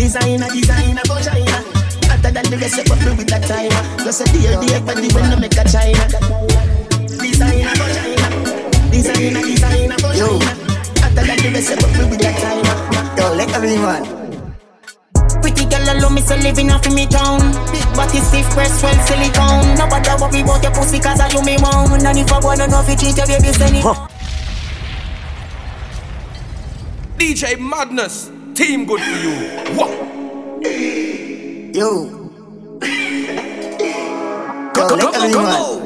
designer, 0.00 0.48
designer 0.48 1.02
vagina. 1.04 1.55
Hotter 2.26 2.42
than 2.42 2.50
the 2.50 2.58
rest, 2.58 2.74
you 2.74 2.82
bubble 2.90 3.14
with 3.14 3.30
that 3.30 3.46
timer. 3.46 4.02
Plus 4.02 4.18
a 4.18 4.24
dear, 4.34 4.58
dear 4.58 4.82
body 4.82 5.14
when 5.14 5.30
you 5.30 5.38
make 5.38 5.54
a 5.54 5.62
China. 5.62 6.10
Designer 7.22 7.70
vagina, 7.78 8.26
designer, 8.90 9.42
designer 9.46 9.98
vagina. 10.02 10.50
Hotter 11.06 11.22
than 11.22 11.38
the 11.38 11.48
rest, 11.54 11.70
you 11.70 11.78
bubble 11.78 12.10
with 12.10 12.18
that 12.26 12.34
timer. 12.42 12.74
Yo, 13.14 13.30
let 13.38 13.46
everyone. 13.54 14.02
Pretty 15.38 15.70
girl 15.70 15.86
allow 15.86 16.10
me 16.10 16.20
so 16.20 16.34
living 16.42 16.74
off 16.74 16.84
in 16.86 16.94
me 16.96 17.06
town 17.06 17.38
Big 17.70 17.86
body 17.94 18.18
stiff 18.18 18.50
breast 18.54 18.82
well 18.82 18.98
silicone 19.06 19.78
Nobody 19.78 20.10
worry 20.18 20.40
about 20.42 20.62
your 20.62 20.72
pussy 20.72 20.98
cause 20.98 21.20
I 21.20 21.30
you 21.30 21.42
me 21.44 21.56
want 21.62 22.02
And 22.02 22.18
if 22.18 22.32
I 22.32 22.40
wanna 22.40 22.66
know 22.66 22.82
if 22.82 22.88
you 22.88 22.96
cheat 22.96 23.16
your 23.16 23.26
baby 23.26 23.52
send 23.54 23.76
it 23.76 23.84
DJ 27.16 27.58
Madness, 27.60 28.30
team 28.54 28.86
good 28.86 29.00
for 29.00 29.18
you. 29.22 29.76
What? 29.76 30.16
Yo. 31.76 32.08
Yo, 34.76 34.86
let 34.96 35.14
everyone. 35.14 35.85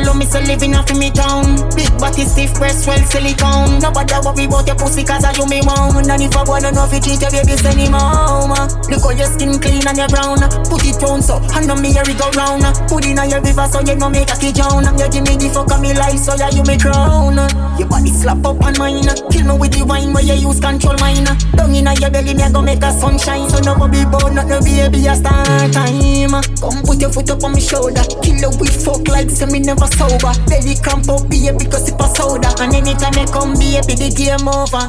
Allow 0.00 0.14
me 0.14 0.24
so 0.24 0.40
living 0.40 0.74
off 0.74 0.88
in 0.90 0.98
me 0.98 1.10
town. 1.10 1.60
Big 1.76 1.92
body 2.00 2.24
stiff 2.24 2.54
breast 2.56 2.88
well 2.88 2.96
silicone. 3.04 3.84
Nobody 3.84 4.16
worry 4.24 4.44
about 4.48 4.66
your 4.66 4.76
pussy 4.76 5.04
cause 5.04 5.24
I 5.24 5.36
you 5.36 5.44
me 5.44 5.60
want. 5.60 6.08
And 6.08 6.22
if 6.22 6.32
I 6.32 6.42
wanna 6.42 6.72
know 6.72 6.88
if 6.88 6.94
you 6.96 7.00
cheat 7.04 7.20
your 7.20 7.28
send 7.28 7.76
him 7.76 7.92
Look 7.92 9.04
how 9.04 9.12
your 9.12 9.28
skin 9.28 9.60
clean 9.60 9.84
and 9.84 9.98
you 10.00 10.08
brown. 10.08 10.40
Put 10.72 10.88
it 10.88 10.96
round 11.04 11.20
so 11.20 11.36
I 11.52 11.60
know 11.68 11.76
me 11.76 11.92
here 11.92 12.08
go 12.16 12.32
round. 12.32 12.64
Put 12.88 13.04
in 13.04 13.20
on 13.20 13.28
your 13.28 13.44
river 13.44 13.68
so 13.68 13.84
you 13.84 13.94
know 14.00 14.08
make 14.08 14.32
a 14.32 14.36
key 14.40 14.56
drown. 14.56 14.88
You 14.96 15.08
give 15.12 15.24
me 15.28 15.36
the 15.36 15.52
fuck 15.52 15.68
of 15.68 15.84
me 15.84 15.92
life 15.92 16.16
so 16.16 16.32
yeah 16.32 16.48
you 16.48 16.64
me 16.64 16.80
crown. 16.80 17.36
Your 17.76 17.88
body 17.88 18.08
slap 18.08 18.40
up 18.40 18.56
on 18.64 18.72
mine. 18.80 19.04
Kill 19.28 19.44
me 19.44 19.54
with 19.60 19.76
the 19.76 19.84
wine 19.84 20.16
where 20.16 20.24
you 20.24 20.48
use 20.48 20.60
control 20.64 20.96
mine. 20.96 21.28
Down 21.60 21.76
in 21.76 21.84
your 22.00 22.08
belly 22.08 22.32
me 22.32 22.42
a 22.42 22.48
go 22.48 22.64
make 22.64 22.80
a 22.80 22.90
sunshine. 22.96 23.52
So 23.52 23.60
no 23.60 23.76
be 23.84 24.08
born 24.08 24.32
not 24.32 24.48
no 24.48 24.64
baby 24.64 25.04
a 25.04 25.12
start 25.12 25.76
time. 25.76 26.40
Come 26.56 26.80
put 26.88 27.04
your 27.04 27.12
foot 27.12 27.28
up 27.28 27.44
on 27.44 27.52
my 27.52 27.60
shoulder. 27.60 28.00
Kill 28.24 28.40
her 28.48 28.52
with 28.56 28.72
fuck 28.80 29.04
like 29.12 29.28
say 29.28 29.44
me 29.44 29.60
never 29.60 29.89
sober. 29.96 30.32
Belly 30.46 30.74
cramp 30.78 31.08
up 31.08 31.28
baby 31.28 31.56
because 31.58 31.86
sip 31.86 32.00
a 32.00 32.06
soda. 32.14 32.50
And 32.62 32.74
anytime 32.74 33.16
I 33.18 33.24
come 33.30 33.54
baby 33.54 33.94
the 33.94 34.08
game 34.10 34.46
over. 34.46 34.86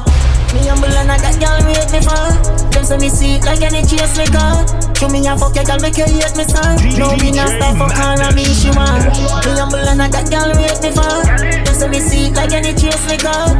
Me 0.52 0.68
humble 0.68 0.92
and 0.92 1.08
I 1.08 1.16
got 1.16 1.36
girl 1.40 1.60
wait 1.64 1.88
me 1.90 2.00
for. 2.04 2.28
Them 2.70 2.84
say 2.84 2.98
me 2.98 3.08
sweet 3.08 3.44
like 3.44 3.62
any 3.62 3.80
chase 3.88 4.16
me 4.16 4.26
car 4.28 4.64
Show 4.96 5.08
me 5.08 5.24
a 5.24 5.32
fuck 5.36 5.56
your 5.56 5.64
girl 5.64 5.80
make 5.80 5.96
you 5.96 6.04
hate 6.04 6.36
me 6.36 6.44
son 6.44 6.76
No 7.00 7.16
me 7.16 7.32
not 7.32 7.48
stop 7.48 7.76
for 7.80 7.88
her 7.88 8.20
and 8.20 8.34
me 8.36 8.44
she 8.44 8.68
want. 8.76 9.08
Me 9.48 9.52
humble 9.56 9.80
and 9.80 10.02
I 10.02 10.08
got 10.12 10.28
girl 10.28 10.52
wait 10.56 10.76
me 10.84 10.90
for. 10.92 11.24
Them 11.24 11.74
say 11.74 11.88
me 11.88 12.00
sweet 12.00 12.32
like 12.36 12.52
any 12.52 12.76
chase 12.76 13.00
me 13.08 13.16
car 13.16 13.56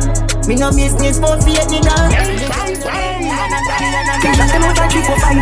Me 0.49 0.56
no 0.56 0.68
business 0.70 1.16
for 1.16 1.40
fake 1.40 1.64
nigga. 1.72 1.96
Think 4.20 4.37
that 4.37 4.50
them 4.52 4.62
out 4.62 4.76
like 4.76 4.90
three, 4.92 5.02
four, 5.02 5.18
five. 5.18 5.40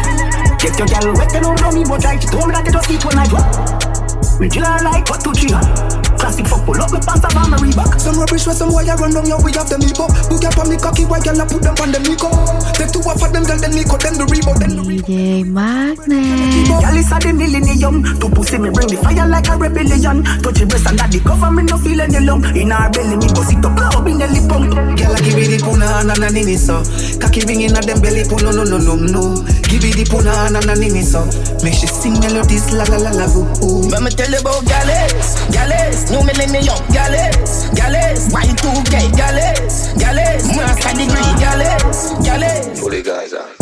Get 0.58 0.78
your 0.78 0.88
girl 0.88 1.14
wet, 1.18 1.30
they 1.32 1.40
don't 1.40 1.60
know 1.60 1.72
me, 1.72 1.84
but 1.84 2.04
like 2.04 2.20
she 2.22 2.28
told 2.28 2.48
me 2.48 2.54
that 2.54 2.64
they 2.64 2.72
just 2.72 2.90
eat 2.90 3.04
one 3.04 3.16
night. 3.16 3.99
Regular 4.38 4.78
like 4.82 5.08
what 5.08 5.20
to 5.24 5.32
cheer. 5.36 5.60
Classic 6.20 6.46
fuck 6.46 6.64
pull 6.64 6.80
up 6.80 6.92
me 6.92 7.00
pants 7.00 7.24
up 7.24 7.36
on 7.36 7.50
my 7.50 7.56
Reebok. 7.56 8.00
Some 8.00 8.20
rubbish 8.20 8.44
where 8.44 8.54
some 8.54 8.72
wire 8.72 8.96
run 8.96 9.12
down 9.12 9.24
your 9.24 9.40
way 9.40 9.52
off 9.56 9.68
the 9.72 9.76
me 9.80 9.88
up. 9.96 10.12
Book 10.28 10.44
up 10.44 10.58
on 10.60 10.68
me 10.68 10.76
cocky 10.76 11.04
white 11.08 11.24
girl, 11.24 11.40
I 11.40 11.48
put 11.48 11.64
them 11.64 11.76
on 11.80 11.92
the 11.92 12.00
me 12.04 12.16
up. 12.20 12.76
Take 12.76 12.92
two 12.92 13.00
off 13.04 13.20
of 13.24 13.32
them, 13.32 13.44
girl, 13.48 13.56
then 13.56 13.72
me 13.72 13.84
cut 13.84 14.00
them 14.04 14.20
the 14.20 14.24
Reebok, 14.28 14.60
then 14.60 14.76
the 14.76 14.82
DJ 14.84 15.44
Madness. 15.48 16.68
Girl 16.68 16.96
is 16.96 17.08
a 17.08 17.16
the 17.20 17.32
millennium. 17.32 18.04
To 18.20 18.26
pussy 18.28 18.60
me 18.60 18.68
bring 18.68 18.88
the 18.92 19.00
fire 19.00 19.24
like 19.24 19.48
a 19.48 19.56
rebellion. 19.56 20.24
Touch 20.44 20.60
your 20.60 20.68
breast 20.68 20.88
and 20.88 20.98
that 21.00 21.08
the 21.08 21.20
cover 21.24 21.50
me 21.50 21.64
no 21.64 21.76
feel 21.80 22.00
any 22.00 22.20
lump. 22.20 22.44
In 22.52 22.68
her 22.72 22.88
belly 22.92 23.16
me 23.16 23.28
bust 23.32 23.52
it 23.56 23.64
up, 23.64 23.72
blow 23.72 24.04
in 24.04 24.20
the 24.20 24.28
lip 24.28 24.44
pump. 24.48 24.76
Girl, 24.96 25.16
I 25.16 25.20
give 25.24 25.40
it 25.40 25.48
the 25.48 25.58
puna 25.64 26.04
na 26.04 26.14
na 26.20 26.28
nini 26.28 26.60
so. 26.60 26.84
Cocky 27.16 27.44
ring 27.48 27.64
in 27.64 27.76
a 27.76 27.80
them 27.80 28.00
belly 28.04 28.28
puna 28.28 28.52
no 28.52 28.64
no 28.68 28.76
no 28.76 28.94
no. 28.96 29.22
Give 29.70 29.84
it 29.84 29.94
the 29.94 30.04
puna 30.10 30.50
na 30.50 30.58
na 30.66 30.74
nini 30.74 31.02
so. 31.02 31.22
Make 31.62 31.74
she 31.78 31.86
sing 31.86 32.18
melodies 32.18 32.72
la 32.74 32.82
la 32.90 32.98
la 32.98 33.10
la 33.14 33.26
ooh 33.30 33.46
ooh. 33.62 33.86
Let 33.88 34.02
me 34.02 34.10
tell 34.10 34.26
you 34.30 34.42
about 34.42 34.66
gallets, 34.66 35.38
gallets, 35.54 36.10
new 36.10 36.22
millennium, 36.26 36.74
gallets, 36.90 37.70
gallets, 37.78 38.34
Y2K, 38.34 39.14
gallets, 39.16 39.94
gallets, 39.94 40.46
master 40.56 40.92
degree, 40.98 41.30
gallets, 41.38 42.18
gallets. 42.26 42.80
Fully 42.80 43.02
guys, 43.02 43.32
uh. 43.32 43.59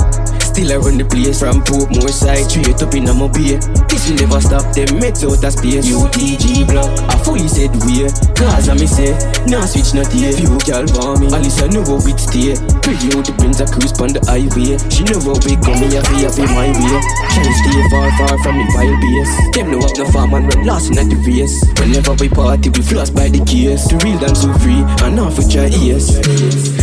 Still 0.58 0.74
I 0.74 0.82
run 0.82 0.98
the 0.98 1.06
place 1.06 1.38
from 1.38 1.62
Portmore 1.62 2.10
side 2.10 2.50
straight 2.50 2.82
up 2.82 2.90
in 2.90 3.06
a 3.06 3.14
mobile. 3.14 3.62
This 3.86 4.10
will 4.10 4.18
never 4.18 4.42
stop 4.42 4.66
them 4.74 4.90
meds 4.98 5.22
out 5.22 5.38
of 5.38 5.54
space. 5.54 5.86
UTG 5.86 6.66
block, 6.66 6.90
I 7.06 7.14
fully 7.22 7.46
said 7.46 7.70
we. 7.86 8.10
Cause 8.34 8.66
I 8.66 8.74
me 8.74 8.90
say, 8.90 9.14
nah 9.46 9.62
switch 9.70 9.94
not 9.94 10.10
here. 10.10 10.34
Few 10.34 10.50
gal 10.66 10.82
want 10.98 11.22
me, 11.22 11.30
Alisa 11.30 11.70
know 11.70 11.86
how 11.86 12.02
it 12.02 12.18
stay. 12.18 12.58
Pretty 12.82 13.06
out 13.14 13.22
the 13.22 13.38
prince 13.38 13.62
a 13.62 13.70
cruise 13.70 13.94
on 14.02 14.10
the 14.10 14.18
highway. 14.26 14.74
She 14.90 15.06
know 15.06 15.22
how 15.22 15.38
big 15.46 15.62
come 15.62 15.78
me 15.78 15.94
a 15.94 16.02
fee 16.10 16.26
up 16.26 16.34
in 16.34 16.50
my 16.50 16.74
way. 16.74 16.98
Can't 17.06 17.54
stay 17.54 17.78
far 17.94 18.10
far 18.18 18.34
from 18.42 18.58
me 18.58 18.66
vile 18.74 18.98
base. 18.98 19.34
Them 19.54 19.70
know 19.70 19.86
up 19.86 19.94
no 19.94 20.10
farm 20.10 20.34
and 20.34 20.50
run 20.50 20.66
lost 20.66 20.90
in 20.90 20.98
at 20.98 21.06
the 21.06 21.22
race. 21.22 21.62
Whenever 21.78 22.18
we 22.18 22.26
party, 22.26 22.74
we 22.74 22.82
floss 22.82 23.14
by 23.14 23.30
the 23.30 23.38
case. 23.46 23.86
The 23.86 23.94
real 24.02 24.18
dance 24.18 24.42
so 24.42 24.50
free, 24.58 24.82
and 25.06 25.22
off 25.22 25.38
with 25.38 25.54
your 25.54 25.70
ears. 25.70 26.18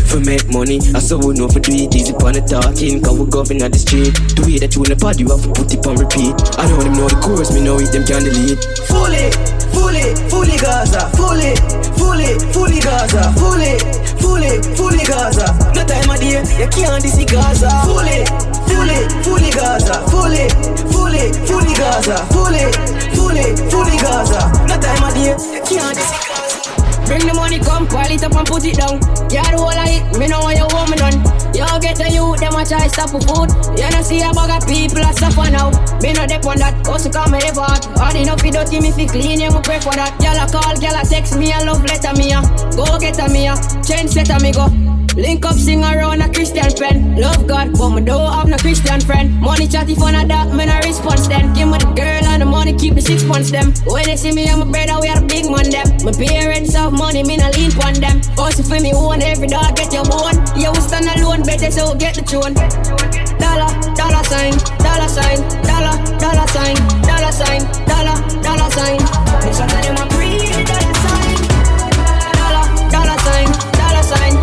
For 0.05 0.19
make 0.21 0.47
money, 0.53 0.79
I 0.93 0.99
saw 0.99 1.17
we 1.17 1.33
know 1.33 1.47
for 1.47 1.59
do 1.59 1.73
it 1.73 1.95
easy 1.95 2.13
upon 2.13 2.33
the 2.33 2.41
talking. 2.45 3.01
Cause 3.01 3.17
we 3.19 3.25
govern 3.27 3.61
at 3.61 3.71
the 3.73 3.79
street. 3.79 4.13
The 4.37 4.41
way 4.45 4.57
that 4.61 4.75
you 4.75 4.83
in 4.85 4.93
the 4.93 4.97
pod, 4.97 5.19
you 5.19 5.27
have 5.29 5.41
to 5.43 5.51
put 5.51 5.73
it 5.73 5.83
on 5.87 5.97
repeat. 5.97 6.35
I 6.55 6.67
don't 6.69 6.79
them 6.79 6.95
know 6.95 7.09
the 7.09 7.19
chorus, 7.19 7.51
me 7.51 7.61
know 7.65 7.81
it, 7.81 7.91
them 7.91 8.05
can 8.05 8.23
delete. 8.23 8.61
Fully, 8.87 9.27
fully, 9.73 10.15
fully 10.31 10.57
Gaza, 10.61 11.09
fully, 11.17 11.57
fully, 11.99 12.31
fully 12.53 12.79
Gaza, 12.79 13.33
fully, 13.35 13.75
fully, 14.21 14.53
fully 14.77 15.03
Gaza. 15.03 15.51
No 15.75 15.81
time 15.83 16.07
of 16.07 16.19
day, 16.21 16.39
you 16.39 16.67
can't 16.69 17.01
this 17.01 17.17
Gaza. 17.25 17.71
Fully, 17.89 18.23
fully, 18.69 18.99
fully 19.25 19.51
Gaza, 19.51 19.95
fully, 20.11 20.47
fully, 20.93 21.23
fully 21.43 21.73
Gaza, 21.75 22.15
fully, 22.31 22.65
fully, 23.17 23.45
fully 23.67 23.95
Gaza. 23.99 24.41
No 24.69 24.75
time 24.79 25.03
of 25.03 25.11
day, 25.17 25.33
you 25.33 25.61
can't 25.65 25.95
this 25.97 26.34
Bring 27.05 27.21
the 27.25 27.33
money, 27.33 27.59
come, 27.61 27.87
pile 27.87 28.11
it 28.11 28.23
up 28.23 28.35
and 28.35 28.47
put 28.47 28.65
it 28.65 28.77
down. 28.77 28.97
Yeah, 29.29 29.45
the 29.47 29.57
whole 29.61 29.71
of 29.71 29.87
it, 29.87 30.03
me 30.17 30.27
know 30.27 30.41
what 30.41 30.57
you 30.57 30.67
want 30.73 30.89
me 30.89 30.97
done. 30.97 31.17
You 31.55 31.63
get 31.79 32.01
a 32.03 32.09
youth, 32.11 32.41
them 32.41 32.57
a 32.57 32.65
try 32.65 32.89
stop 32.91 33.15
for 33.15 33.21
food. 33.23 33.49
You 33.79 33.87
know 33.87 34.03
see 34.03 34.19
a 34.19 34.29
bag 34.35 34.51
of 34.51 34.67
people 34.67 34.99
a 34.99 35.15
suffer 35.15 35.47
now. 35.47 35.71
Me 36.03 36.11
no 36.11 36.27
dep 36.27 36.43
on 36.43 36.59
that, 36.59 36.75
also 36.89 37.07
come 37.07 37.31
me 37.31 37.39
the 37.39 37.55
part. 37.55 37.85
Hard 37.95 38.19
enough 38.19 38.43
you 38.43 38.51
dirty 38.51 38.83
me 38.83 38.91
fi 38.91 39.07
clean, 39.07 39.39
you 39.39 39.53
pray 39.63 39.79
for 39.79 39.95
that. 39.95 40.19
Gyal 40.19 40.35
a 40.35 40.45
call, 40.51 40.75
gyal 40.75 40.99
a 40.99 41.07
text 41.07 41.39
me 41.39 41.55
a 41.55 41.63
love 41.63 41.85
letter 41.87 42.11
me 42.19 42.35
a. 42.35 42.43
Go 42.75 42.83
get 42.99 43.21
a 43.23 43.31
me 43.31 43.47
a, 43.47 43.55
change 43.85 44.11
setter 44.11 44.41
me 44.43 44.51
go. 44.51 44.67
Link 45.15 45.47
up, 45.47 45.55
sing 45.55 45.79
around 45.79 46.19
a 46.19 46.27
Christian 46.27 46.67
pen. 46.75 47.15
Love 47.15 47.47
God, 47.47 47.54
but 47.89 47.99
me 47.99 48.05
don't 48.05 48.49
no 48.49 48.57
Christian 48.57 48.99
friend. 49.01 49.39
Money 49.39 49.67
chatty 49.67 49.95
for 49.95 50.09
a 50.09 50.25
that, 50.25 50.49
me 50.53 50.65
no 50.65 50.77
response 50.81 51.27
then. 51.27 51.53
Give 51.53 51.67
me 51.67 51.77
the 51.77 51.91
girl 51.93 52.25
and 52.33 52.41
the 52.41 52.45
money, 52.45 52.73
keep 52.73 52.95
the 52.95 53.01
six 53.01 53.23
months 53.23 53.51
them. 53.51 53.73
When 53.85 54.05
they 54.05 54.15
see 54.15 54.31
me 54.31 54.47
and 54.47 54.59
my 54.59 54.65
brother, 54.65 55.01
we 55.01 55.07
are 55.09 55.19
the 55.19 55.25
big 55.25 55.45
man 55.45 55.69
them. 55.69 55.85
My 56.01 56.11
parents 56.11 56.73
have 56.73 56.93
money, 56.93 57.23
me 57.23 57.37
no 57.37 57.49
lean 57.53 57.71
on 57.85 57.93
them. 58.01 58.21
Also 58.37 58.63
for 58.63 58.79
me 58.81 58.93
own, 58.93 59.21
every 59.21 59.47
dog 59.47 59.75
get 59.75 59.93
your 59.93 60.05
bone. 60.05 60.33
You 60.57 60.71
will 60.73 60.81
stand 60.81 61.05
alone, 61.13 61.43
better 61.43 61.69
so 61.69 61.93
get 61.95 62.15
the 62.15 62.23
tune. 62.25 62.53
Dollar, 63.37 63.69
dollar 63.93 64.23
sign, 64.25 64.57
dollar 64.81 65.09
sign, 65.09 65.37
dollar, 65.69 65.95
dollar 66.17 66.47
sign, 66.49 66.75
dollar 67.05 67.33
sign, 67.33 67.61
dollar, 67.85 68.17
dollar 68.41 68.69
sign. 68.73 69.01
This 69.45 69.59
one 69.61 69.69
a 69.69 69.79
dollar 69.85 70.09
sign. 71.05 71.37
Dollar, 72.33 72.65
dollar 72.89 73.17
sign, 73.21 73.49
dollar 73.77 74.03
sign, 74.03 74.33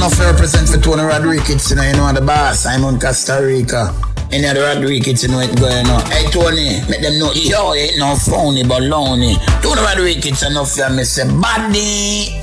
enough 0.00 0.16
to 0.16 0.24
represent 0.24 0.66
for 0.66 0.78
Tony 0.78 1.02
Rodriguez, 1.02 1.68
you 1.68 1.76
know, 1.76 1.82
you 1.82 1.92
know 1.92 2.10
the 2.10 2.22
boss, 2.22 2.64
I'm 2.64 2.84
on 2.84 2.98
Costa 2.98 3.38
Rica. 3.44 3.94
Any 4.32 4.46
other 4.46 4.62
Rodriguez, 4.62 5.22
you 5.22 5.28
know 5.28 5.40
it 5.40 5.54
going 5.60 5.86
on. 5.88 6.00
Hey, 6.10 6.24
Tony, 6.30 6.80
make 6.88 7.02
them 7.02 7.18
know, 7.18 7.32
yo, 7.34 7.74
ain't 7.74 7.98
no 7.98 8.16
phony, 8.16 8.64
but 8.64 8.82
lonely. 8.82 9.34
Tony 9.60 9.82
Rodriguez, 9.82 10.42
enough 10.42 10.72
for 10.72 10.88
me, 10.88 11.04
say, 11.04 11.28
buddy. 11.28 12.40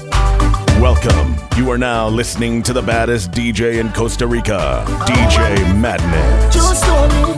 Welcome. 0.79 1.35
You 1.57 1.71
are 1.71 1.79
now 1.79 2.07
listening 2.07 2.61
to 2.61 2.73
the 2.73 2.81
baddest 2.83 3.31
DJ 3.31 3.79
in 3.79 3.91
Costa 3.91 4.27
Rica, 4.27 4.85
DJ 5.07 5.75
Madness. 5.75 6.53
True 6.53 6.75
story. 6.75 7.33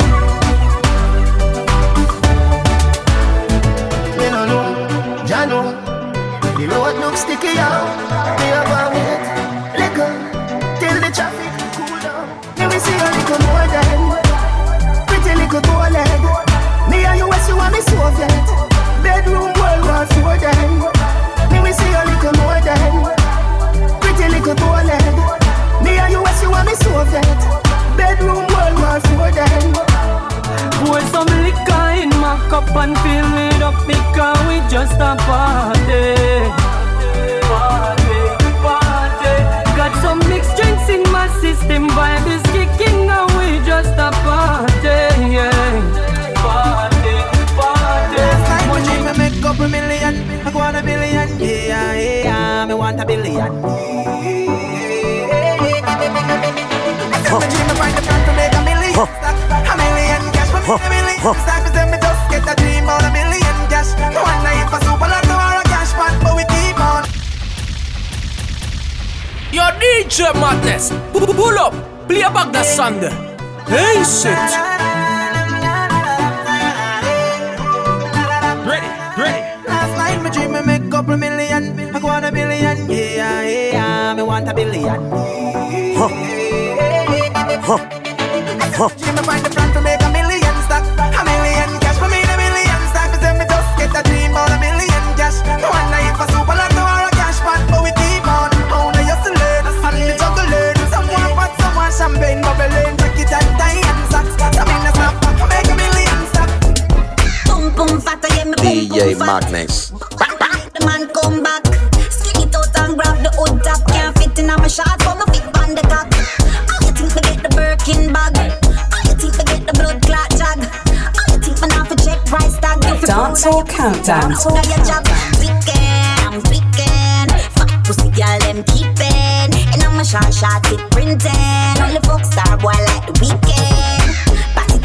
Me 4.17 4.29
no 4.29 4.45
know, 4.45 5.25
Jah 5.25 5.45
know. 5.45 5.71
The 6.59 6.67
road 6.67 6.99
looks 6.99 7.21
sticky 7.21 7.57
out. 7.57 8.09
Bedroom 19.03 19.53
World 19.59 19.83
War 19.85 20.05
Four 20.13 20.37
then. 20.37 20.81
Me 21.51 21.59
we 21.61 21.71
see 21.71 21.93
little 22.09 22.33
pretty 24.01 24.27
little. 24.29 24.55
Me 25.83 25.97
and 25.97 26.11
you. 26.13 26.23
Bedroom. 27.97 28.45
Pour 30.79 31.01
some 31.11 31.27
liquor 31.43 31.89
in 32.01 32.09
my 32.21 32.35
cup 32.49 32.75
and 32.75 32.97
fill 32.99 33.33
it 33.47 33.61
up 33.61 33.75
because 33.85 34.39
we 34.47 34.57
just 34.69 34.95
a 34.95 35.15
party. 35.27 36.15
Party, 37.47 38.19
party. 38.63 39.35
Got 39.77 39.93
some 40.01 40.19
mixed 40.29 40.55
drinks 40.57 40.89
in 40.89 41.03
my 41.11 41.27
system, 41.41 41.87
vibe 41.89 42.48
the 57.95 58.01
plan 58.05 58.21
to 58.25 58.33
make 58.37 58.53
a 58.53 58.61
million, 58.63 58.93
stack 58.93 59.37
a 59.65 59.75
million 59.77 60.21
cash 60.33 60.49
for 60.53 60.61
me, 60.61 60.73
a 60.77 60.89
million 60.89 61.17
stack. 61.41 61.63
Me 61.65 61.69
say 61.73 61.85
me 61.89 61.97
just 61.97 62.23
get 62.29 62.45
a 62.45 62.55
dream 62.61 62.83
about 62.83 63.03
a 63.03 63.11
million 63.11 63.55
cash. 63.69 63.89
One 64.13 64.39
night 64.45 64.69
for 64.69 64.79
super 64.85 65.07
lotto 65.09 65.33
or 65.33 65.57
a 65.57 65.63
cash 65.65 65.93
pot, 65.93 66.13
but 66.21 66.35
we 66.35 66.43
keep 66.53 66.77
on. 66.79 67.03
Yo, 69.51 69.65
DJ 69.81 70.33
Madness, 70.39 70.91
pu- 71.11 71.25
pu- 71.25 71.33
pull 71.33 71.57
up, 71.57 71.73
play 72.07 72.21
back 72.21 72.51
the 72.51 72.63
song 72.63 72.99
there. 72.99 73.11
Hey, 73.67 74.03
shit. 74.03 74.68
Couple 80.99 81.15
million, 81.15 81.95
I 81.95 81.99
want 81.99 82.25
a 82.25 82.29
billion, 82.29 82.91
yeah, 82.91 83.39
yeah, 83.39 83.71
yeah, 83.71 84.13
me 84.15 84.21
want 84.21 84.49
a 84.49 84.53
billion. 84.53 84.99
Dream 84.99 84.99
me 89.15 89.23
find 89.23 89.39
the 89.39 89.49
plan 89.49 89.71
to 89.71 89.79
make 89.79 90.03
a 90.03 90.11
million 90.11 90.55
stack, 90.67 90.83
a 90.99 91.23
million 91.23 91.71
cash 91.79 91.95
for 91.95 92.11
me, 92.11 92.19
a 92.19 92.35
million 92.35 92.81
stack. 92.91 93.15
Me 93.15 93.17
say 93.23 93.31
me 93.31 93.47
just 93.47 93.71
get 93.79 93.95
a 93.95 94.03
dream 94.11 94.35
about 94.35 94.51
a 94.51 94.59
million 94.59 95.03
cash. 95.15 95.39
One 95.63 95.87
night 95.87 96.19
for 96.19 96.27
super 96.35 96.51
lotto 96.51 96.83
or 96.83 97.07
a 97.07 97.11
cash 97.15 97.39
pot, 97.47 97.63
but 97.71 97.79
we 97.79 97.95
keep 97.95 98.27
on. 98.27 98.51
How 98.67 98.91
they 98.91 99.07
used 99.07 99.23
to 99.23 99.31
learn, 99.31 99.71
and 99.71 100.03
the 100.03 100.19
juggling. 100.19 100.83
Someone 100.91 101.31
pot, 101.31 101.55
someone 101.63 101.95
champagne 101.95 102.43
bubbling, 102.43 102.99
take 102.99 103.23
it 103.23 103.31
and 103.31 103.47
tie 103.55 103.79
and 103.87 104.03
socks. 104.11 104.35
Some 104.51 104.67
in 104.67 104.83
the 104.83 104.91
snap, 104.99 105.15
make 105.47 105.63
a 105.63 105.79
million 105.79 106.19
stack. 106.27 106.51
Boom 107.47 107.71
boom 107.71 108.03
fat, 108.03 108.19
I 108.19 108.43
me 108.43 108.51
boom 108.51 108.67
DJ 108.67 109.15
boom 109.15 109.23
fat. 109.23 109.47
Madness. 109.47 109.88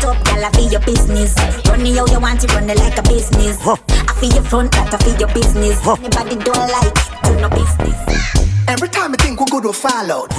Up, 0.05 0.25
girl, 0.25 0.45
I 0.45 0.51
feel 0.53 0.71
your 0.71 0.81
business. 0.81 1.35
Run 1.69 1.85
it 1.85 1.97
how 1.97 2.07
you 2.07 2.21
want 2.21 2.43
it, 2.43 2.55
run 2.55 2.71
it 2.71 2.79
like 2.79 2.97
a 2.99 3.03
business. 3.03 3.59
I 3.61 4.15
feel 4.21 4.33
your 4.33 4.43
front, 4.43 4.73
that 4.73 4.95
I 4.95 4.99
feel 5.05 5.19
your 5.19 5.33
business. 5.35 5.87
Anybody 5.87 6.37
don't 6.37 6.71
like, 6.73 6.95
do 7.25 7.41
no 7.41 7.49
business. 7.51 8.54
Every 8.67 8.89
time 8.89 9.13
I 9.13 9.17
think 9.17 9.39
we 9.41 9.47
good, 9.47 9.65
we 9.65 9.73
fall 9.73 10.11
out. 10.11 10.33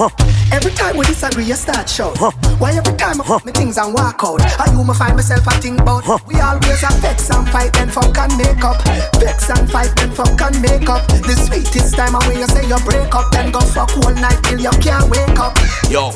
Every 0.51 0.71
time 0.71 0.97
we 0.97 1.05
disagree, 1.05 1.45
you 1.45 1.55
start 1.55 1.89
shout. 1.89 2.17
Why 2.59 2.73
every 2.73 2.97
time 2.97 3.21
I 3.21 3.23
me 3.45 3.51
things 3.51 3.77
and 3.77 3.93
walk 3.93 4.23
out? 4.23 4.41
I 4.59 4.71
you 4.71 4.83
me 4.83 4.93
find 4.93 5.15
myself 5.15 5.47
I 5.47 5.59
think 5.59 5.79
about. 5.79 6.03
We 6.27 6.39
always 6.39 6.81
have 6.81 6.95
vex 7.01 7.29
and 7.29 7.47
fight, 7.49 7.73
then 7.73 7.89
fuck 7.89 8.17
and 8.17 8.37
make 8.37 8.63
up. 8.63 8.81
Vex 9.19 9.49
and 9.49 9.69
fight, 9.69 9.93
then 9.95 10.11
fuck 10.11 10.41
and 10.41 10.61
make 10.61 10.89
up. 10.89 11.07
The 11.07 11.35
sweetest 11.35 11.95
time 11.95 12.13
when 12.13 12.39
you 12.39 12.47
say 12.47 12.67
you 12.67 12.77
break 12.85 13.13
up, 13.13 13.31
then 13.31 13.51
go 13.51 13.61
fuck 13.61 13.95
all 13.97 14.13
night 14.13 14.41
till 14.43 14.59
you 14.59 14.71
can't 14.81 15.09
wake 15.09 15.39
up. 15.39 15.57
Yo, 15.89 16.11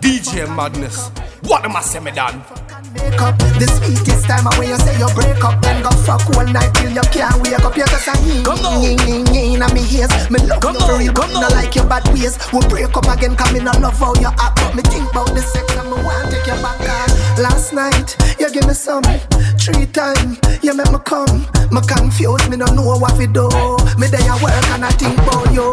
DJ 0.00 0.48
Madness. 0.54 1.10
What 1.42 1.64
am 1.64 1.76
I 1.76 1.82
saying, 1.82 2.04
me 2.04 2.10
done? 2.12 2.42
Make 2.94 3.20
up 3.20 3.38
the 3.56 3.66
sweetest 3.66 4.26
time 4.28 4.44
when 4.58 4.68
you 4.68 4.76
say 4.76 4.96
you 4.98 5.08
break 5.14 5.42
up, 5.44 5.60
then 5.62 5.82
go 5.82 5.90
fuck 6.04 6.24
all 6.36 6.44
night 6.44 6.72
till 6.74 6.90
you 6.92 7.04
can't 7.08 7.36
wake 7.42 7.58
up. 7.60 7.76
You 7.76 7.86
just 7.86 8.08
a 8.08 8.14
ying, 8.24 8.44
ying, 8.82 8.98
ying, 9.08 9.26
ying, 9.32 9.62
in 9.62 9.64
me 9.72 9.82
ears. 9.96 10.12
Me 10.30 10.38
love 10.44 10.64
you 10.64 10.80
for 10.84 10.98
real, 10.98 11.12
but 11.12 11.32
not 11.32 11.52
like 11.52 11.74
your 11.74 11.86
bad 11.86 12.06
ways. 12.12 12.36
We 12.52 12.60
break 12.68 12.92
up 12.96 13.08
again, 13.08 13.36
cause 13.36 13.52
me 13.52 13.60
not 13.60 13.80
love 13.80 13.98
how 13.98 14.14
you 14.20 14.28
act. 14.28 14.60
But 14.60 14.74
me 14.76 14.82
think 14.82 15.10
about 15.10 15.32
the 15.32 15.40
sex 15.40 15.64
and 15.76 15.88
me 15.88 15.96
want 16.04 16.30
take 16.30 16.46
you 16.46 16.58
back. 16.60 16.80
on. 16.80 17.08
Last 17.42 17.72
night, 17.72 18.16
you 18.38 18.50
give 18.52 18.66
me 18.66 18.74
some 18.74 19.02
three 19.56 19.86
times. 19.86 20.38
You 20.62 20.74
make 20.74 20.92
me 20.92 20.98
come. 21.04 21.48
Me 21.72 21.80
confused, 21.88 22.50
me 22.50 22.56
don't 22.56 22.76
know 22.76 22.96
what 22.98 23.16
we 23.16 23.26
do. 23.26 23.48
Me 23.96 24.06
there 24.08 24.20
you 24.20 24.36
work 24.44 24.66
and 24.76 24.84
I 24.84 24.90
think 25.00 25.16
about 25.16 25.48
you. 25.52 25.72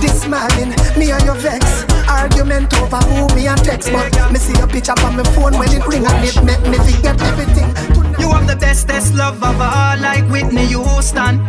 This 0.00 0.26
morning, 0.26 0.72
me 0.96 1.12
and 1.12 1.24
you 1.24 1.34
vex. 1.36 1.95
Argument 2.08 2.72
over 2.80 2.98
who 2.98 3.34
me 3.34 3.46
and 3.48 3.62
text, 3.64 3.90
but 3.92 4.32
me 4.32 4.38
see 4.38 4.56
your 4.58 4.66
picture 4.68 4.94
on 5.04 5.16
my 5.16 5.24
phone 5.34 5.58
when 5.58 5.68
it 5.72 5.86
ring 5.86 6.06
and 6.06 6.24
it 6.24 6.36
make 6.44 6.62
me 6.70 6.78
forget 6.78 7.20
everything. 7.22 7.68
You 8.20 8.30
have 8.32 8.46
the 8.46 8.56
bestest 8.56 9.14
love 9.14 9.42
of 9.42 9.60
all, 9.60 9.98
like 9.98 10.24
Whitney 10.30 10.66
Houston. 10.66 11.40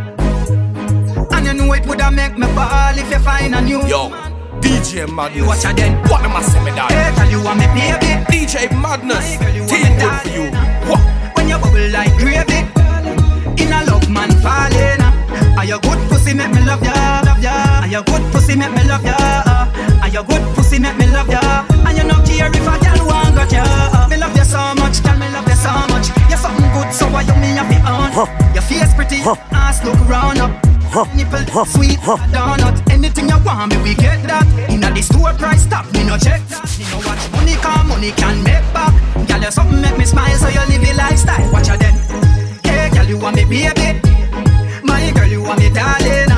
And 1.31 1.45
you 1.45 1.53
know 1.53 1.73
it 1.73 1.85
woulda 1.85 2.11
make 2.11 2.37
me 2.37 2.47
ball 2.55 2.97
if 2.97 3.09
you 3.09 3.19
find 3.19 3.53
a 3.55 3.61
new. 3.61 3.81
Yo, 3.87 4.09
DJ 4.59 5.07
Madness. 5.13 5.47
Watch 5.47 5.63
her 5.63 5.73
then. 5.73 6.01
What 6.09 6.23
am 6.25 6.35
I 6.35 6.41
saying, 6.41 6.65
me 6.65 6.71
done? 6.71 6.89
Hey, 6.89 7.13
girl, 7.15 7.29
you 7.29 7.43
want 7.43 7.59
me 7.59 7.67
baby? 7.67 8.11
DJ 8.25 8.71
Madness. 8.81 9.37
Team 9.69 9.97
good 9.99 10.21
for 10.21 10.29
you. 10.29 10.51
What? 10.89 11.01
When 11.37 11.47
you 11.47 11.57
bubble 11.59 11.89
like 11.91 12.13
gravy, 12.17 12.65
in 13.61 13.71
a 13.71 13.85
love 13.85 14.09
man 14.09 14.31
falling. 14.41 15.01
Are 15.57 15.65
you 15.65 15.79
good 15.79 16.09
pussy 16.09 16.33
make 16.33 16.51
me 16.51 16.65
love 16.65 16.83
ya? 16.83 17.21
Love 17.25 17.41
ya. 17.43 17.81
Are 17.81 17.87
you 17.87 18.03
good 18.03 18.23
pussy 18.33 18.55
make 18.55 18.71
me 18.73 18.83
love 18.87 19.03
ya? 19.05 19.46
Are 20.07 20.09
you 20.09 20.23
good 20.23 20.55
pussy 20.55 20.79
make 20.79 20.95
me 20.95 21.05
love 21.11 21.27
ya? 21.27 21.67
And 21.83 21.97
you 21.97 22.05
no 22.05 22.15
care 22.23 22.47
if 22.47 22.63
a 22.63 22.75
girl 22.79 23.07
want 23.11 23.35
got 23.35 23.51
ya. 23.51 24.07
Me 24.07 24.15
love 24.15 24.31
you 24.37 24.45
so 24.45 24.55
much, 24.79 25.03
girl, 25.03 25.19
me 25.19 25.27
love 25.35 25.43
you 25.43 25.59
so 25.59 25.67
much. 25.91 26.07
You're 26.31 26.39
something 26.39 26.71
good, 26.71 26.95
so 26.95 27.11
why 27.11 27.27
you 27.27 27.35
me 27.43 27.51
have 27.59 27.67
it 27.67 27.83
on? 27.83 28.15
Your 28.55 28.63
face 28.63 28.93
pretty, 28.93 29.19
ass 29.51 29.83
look 29.83 29.99
round 30.07 30.39
up. 30.39 30.55
Nipple 31.13 31.43
sweet, 31.65 31.99
donut. 32.31 32.79
Anything 32.89 33.27
you 33.27 33.35
want, 33.43 33.75
me 33.75 33.83
we 33.83 33.95
get 33.95 34.23
that. 34.23 34.47
Inna 34.71 34.91
the 34.95 35.01
store 35.01 35.33
price 35.33 35.63
stop, 35.63 35.83
me 35.91 36.05
no 36.05 36.15
check 36.17 36.39
that. 36.47 36.63
Me 36.79 36.85
no 36.87 37.03
watch 37.03 37.29
money 37.35 37.59
come, 37.59 37.89
money 37.89 38.11
can 38.15 38.41
make 38.43 38.63
back. 38.71 38.95
Girl, 39.27 39.41
you 39.43 39.51
something 39.51 39.81
make 39.81 39.97
me 39.97 40.05
smile, 40.05 40.37
so 40.37 40.47
you 40.47 40.63
live 40.71 40.87
your 40.87 40.95
lifestyle. 40.95 41.51
Watch 41.51 41.67
her 41.67 41.75
then. 41.75 41.99
Hey, 42.63 42.89
girl, 42.95 43.03
you 43.03 43.17
want 43.19 43.35
me 43.35 43.43
baby? 43.43 43.99
My 44.87 45.11
girl, 45.11 45.27
you 45.27 45.43
want 45.43 45.59
me 45.59 45.69
darling? 45.69 46.36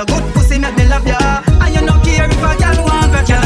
You 0.00 0.06
good 0.06 0.34
pussy 0.34 0.58
make 0.58 0.76
me 0.76 0.84
love 0.88 1.06
ya? 1.06 1.42
And 1.60 1.74
you 1.74 1.82
no 1.82 1.92
care 2.00 2.24
if 2.24 2.42
a 2.42 2.56
girl 2.56 2.84
want 2.84 3.12
got 3.12 3.28
ya? 3.28 3.40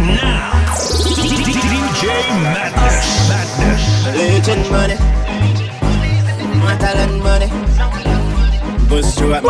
Now, 0.00 0.50
DJ 1.70 2.02
Madness. 2.42 2.98
Madness. 3.28 3.82
Legend 4.16 4.64
money, 4.70 4.96
my 6.64 6.74
talent 6.80 7.22
money. 7.22 7.48
Bust 8.88 9.20
you 9.20 9.34
up. 9.34 9.44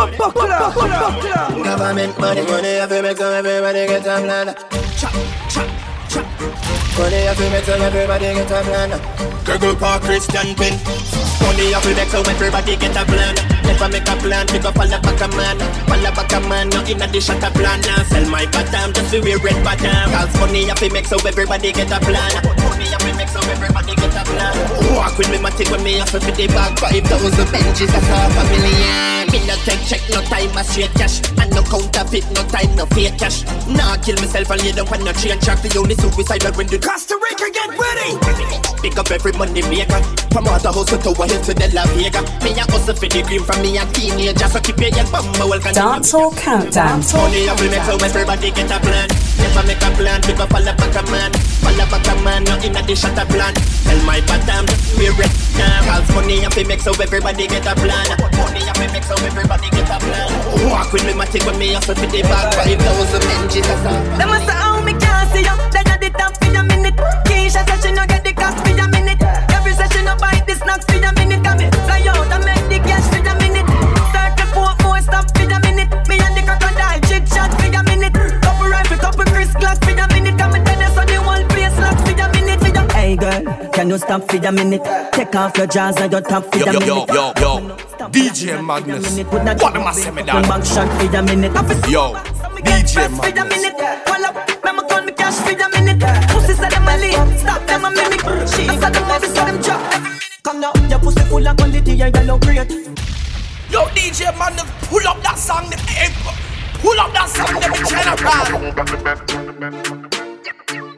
Government 1.63 2.19
money, 2.19 2.41
money 2.43 2.67
if 2.67 2.91
you 2.91 3.01
make 3.01 3.17
so 3.17 3.31
everybody 3.31 3.87
get 3.87 4.05
a 4.05 4.21
plan. 4.21 4.55
Chop, 4.97 5.13
chop, 5.49 5.69
chop. 6.09 6.25
Money 6.97 7.15
if 7.15 7.39
you 7.39 7.49
make 7.49 7.63
so 7.63 7.73
everybody 7.73 8.33
get 8.35 8.51
a 8.51 8.61
plan. 8.61 9.30
Girl 9.45 9.75
Park 9.75 10.03
Christian 10.03 10.53
pin. 10.55 10.77
Money 11.41 11.73
if 11.73 11.85
you 11.85 11.95
make 11.95 12.09
so 12.09 12.21
everybody 12.21 12.77
get 12.77 12.95
a 12.95 13.03
plan. 13.05 13.33
Never 13.65 13.89
make 13.89 14.07
a 14.07 14.15
plan, 14.21 14.45
pick 14.47 14.65
up 14.65 14.77
all 14.77 14.87
the 14.87 14.99
back 15.01 15.21
a 15.21 15.27
man. 15.35 15.57
All 15.89 15.97
the 15.97 16.11
back 16.13 16.31
a 16.33 16.39
man, 16.47 16.69
not 16.69 16.89
in 16.89 17.01
a 17.01 17.07
dish 17.07 17.29
at 17.29 17.43
a 17.43 17.49
plan. 17.51 17.81
Now 17.81 18.03
sell 18.03 18.29
my 18.29 18.45
bottom 18.53 18.93
just 18.93 19.11
to 19.11 19.19
wear 19.21 19.37
red 19.39 19.57
bottom. 19.63 20.11
Cause 20.13 20.33
money 20.39 20.69
if 20.69 20.81
you 20.81 20.91
make 20.91 21.07
so 21.07 21.17
everybody 21.25 21.71
get 21.71 21.91
a 21.91 21.99
plan. 21.99 22.31
Money 22.61 22.85
if 22.85 23.03
you 23.07 23.13
make 23.17 23.29
so 23.29 23.41
everybody 23.49 23.95
get 23.95 24.13
a 24.13 24.23
plan. 24.23 24.53
Walk 24.95 25.17
with 25.17 25.31
me, 25.31 25.37
my 25.39 25.49
take 25.49 25.69
with 25.69 25.83
me, 25.83 25.99
for 26.05 26.19
the 26.19 26.47
bag. 26.47 26.79
Five 26.79 27.03
thousand 27.09 27.51
benches, 27.51 27.91
that's 27.91 28.07
half 28.07 28.37
a 28.37 28.43
million. 28.49 29.20
Me 29.31 29.39
no 29.47 29.55
take 29.63 29.79
check, 29.87 30.03
no 30.11 30.21
time, 30.27 30.51
a 30.57 30.63
straight 30.63 30.91
cash. 30.99 31.23
And 31.39 31.51
no 31.55 31.63
counterfeit, 31.63 32.27
no 32.35 32.43
time, 32.51 32.75
no 32.75 32.85
fake 32.87 33.17
cash. 33.17 33.43
Nah, 33.67 33.95
kill 33.97 34.15
myself 34.19 34.51
and 34.51 34.61
lay 34.63 34.71
down 34.71 34.87
on 34.91 35.03
no 35.03 35.11
train 35.13 35.39
track. 35.39 35.61
The 35.61 35.71
only 35.79 35.95
suicidal 35.95 36.51
when 36.53 36.67
the 36.67 36.79
Costa 36.79 37.15
Rica 37.15 37.47
get 37.51 37.71
ready. 37.79 38.11
Pick 38.81 38.97
up 38.97 39.09
every 39.11 39.31
money 39.33 39.61
maker. 39.69 40.01
From 40.33 40.45
Waterhouse 40.45 40.89
to 40.89 40.97
Tower 40.97 41.27
Hill 41.27 41.41
to 41.47 41.53
De 41.53 41.67
La 41.71 41.85
Vega. 41.95 42.21
Me 42.43 42.51
a 42.57 42.63
hustle 42.67 42.95
for 42.95 43.07
the 43.07 43.21
green 43.23 43.43
from 43.43 43.61
me 43.61 43.77
a 43.77 43.85
teenager. 43.93 44.47
So 44.49 44.59
keep 44.59 44.79
your 44.79 45.05
bum 45.11 45.27
well 45.39 45.59
Dancehall 45.59 46.35
Countdown. 46.35 46.99
Money 47.13 47.47
will 47.47 47.69
make 47.71 47.83
so 47.87 47.95
everybody 48.01 48.51
get 48.51 48.71
a 48.71 48.79
plan. 48.79 49.07
Never 49.37 49.63
make 49.67 49.81
a 49.81 49.89
plan, 49.95 50.21
pick 50.21 50.39
up 50.39 50.53
all 50.53 50.63
the 50.63 50.73
back 50.73 50.95
a 50.97 51.03
man. 51.11 51.31
All 51.63 51.75
the 51.77 51.85
back 51.89 52.07
a 52.09 52.13
man, 52.23 52.43
not 52.43 52.63
in 52.65 52.75
a 52.75 52.81
dish 52.83 53.05
at 53.05 53.17
a 53.17 53.25
plan. 53.25 53.53
Tell 53.85 54.01
my 54.05 54.19
bottom, 54.25 54.65
we're 54.97 55.13
it 55.13 55.33
now. 55.57 55.81
Cause 55.85 56.09
money 56.15 56.41
will 56.41 56.67
make 56.67 56.81
so 56.81 56.91
everybody 56.97 57.47
get 57.47 57.65
a 57.65 57.73
plan. 57.77 58.07
Money 58.33 58.65
will 58.65 58.91
make 58.91 59.05
so 59.05 59.15
everybody 59.23 59.69
get 59.69 59.89
a 59.89 59.97
plan. 59.99 60.27
Walk 60.69 60.91
with 60.93 61.05
me, 61.05 61.13
my 61.13 61.25
take 61.25 61.45
with 61.45 61.57
me, 61.57 61.73
hustle 61.73 61.95
for 61.95 62.07
the 62.07 62.21
bag. 62.21 62.53
Five 62.53 62.79
thousand 62.79 63.21
benches, 63.21 63.67
that's 63.67 63.85
all. 63.85 64.17
Them 64.17 64.29
must 64.29 64.45
say, 64.47 64.57
oh, 64.57 64.81
me 64.85 64.93
can't 64.93 65.27
see 65.31 65.43
you. 65.45 65.55
Then 65.71 65.85
you 65.89 65.97
the 66.03 66.09
top 66.17 66.33
for 66.37 66.51
a 66.51 66.61
minute. 66.63 66.95
Keisha 67.27 67.61
said 67.67 67.79
she 67.83 67.91
no 67.91 68.05
get 68.05 68.23
the 68.23 68.33
cost 68.33 68.57
for 68.65 68.73
a 68.73 68.85
minute. 68.89 69.21
Every 69.55 69.73
session 69.73 70.05
no 70.05 70.15
buy 70.17 70.41
the 70.47 70.55
snacks 70.55 70.85
for 70.85 70.97
a 70.99 71.11
minute. 71.19 71.43
Come 71.43 71.57
me 71.59 71.67
fly 71.85 72.01
out 72.09 72.27
and 72.31 72.43
make 72.45 72.65
the 72.71 72.77
cash 72.87 73.05
for 73.11 73.21
a 73.21 73.33
minute. 73.41 73.67
Start 74.11 74.33
report 74.39 74.75
more 74.83 75.01
stuff 75.01 75.25
for 75.35 75.45
a 75.49 75.57
minute. 75.65 75.89
Me 76.09 76.15
and 76.19 76.33
the 76.37 76.41
crocodile 76.45 76.99
chit 77.07 77.23
chat 77.27 77.49
for 77.59 77.67
a 77.69 77.81
minute. 77.83 78.13
Couple 78.41 78.67
rifle, 78.69 78.97
couple 78.97 79.25
Chris 79.31 79.53
glass 79.55 79.77
for 79.79 79.91
a 79.91 80.05
minute. 80.13 80.37
Come 80.37 80.55
and 80.55 80.65
tell 80.65 80.81
us 80.81 80.97
on 80.97 81.07
the 81.07 81.19
one 81.21 81.47
place 81.49 81.75
locks 81.79 82.01
for 82.05 82.15
a 82.15 82.25
minute. 82.33 82.61
Hey 82.91 83.15
girl, 83.15 83.69
can 83.73 83.89
you 83.89 83.97
stop 83.97 84.29
for 84.29 84.37
a 84.37 84.51
minute? 84.51 84.83
Take 85.13 85.35
off 85.35 85.57
your 85.57 85.67
jaws 85.67 85.97
and 85.97 86.11
your 86.11 86.21
top 86.21 86.45
for 86.51 86.59
Yo, 86.59 86.65
a 86.65 86.73
yo, 86.73 86.79
minute. 86.79 87.13
yo, 87.13 87.33
yo, 87.39 87.59
yo. 87.67 87.90
DJ 88.11 88.61
Madness. 88.65 89.17
What 89.31 89.75
am 89.75 89.87
I 89.87 89.91
saying, 89.93 90.15
me 90.15 90.23
minute. 90.23 91.53
Yo, 91.89 92.13
DJ 92.61 93.09
me 93.09 93.31
drop. 99.63 99.81
Come 100.43 100.59
now, 100.59 100.73
your 100.89 100.99
pussy 100.99 101.21
full 101.21 101.43
quality 101.55 102.01
and 102.01 102.13
great. 102.41 102.71
Yo, 103.69 103.85
DJ 103.95 104.37
Madness, 104.37 104.65
pull 104.89 105.07
up 105.07 105.21
that 105.23 105.37
song. 105.37 105.71
Pull 106.81 106.99
up 106.99 107.13
that 107.13 107.29
song, 107.29 107.59
them 107.61 107.73
in 107.73 107.85
general. 107.87 108.21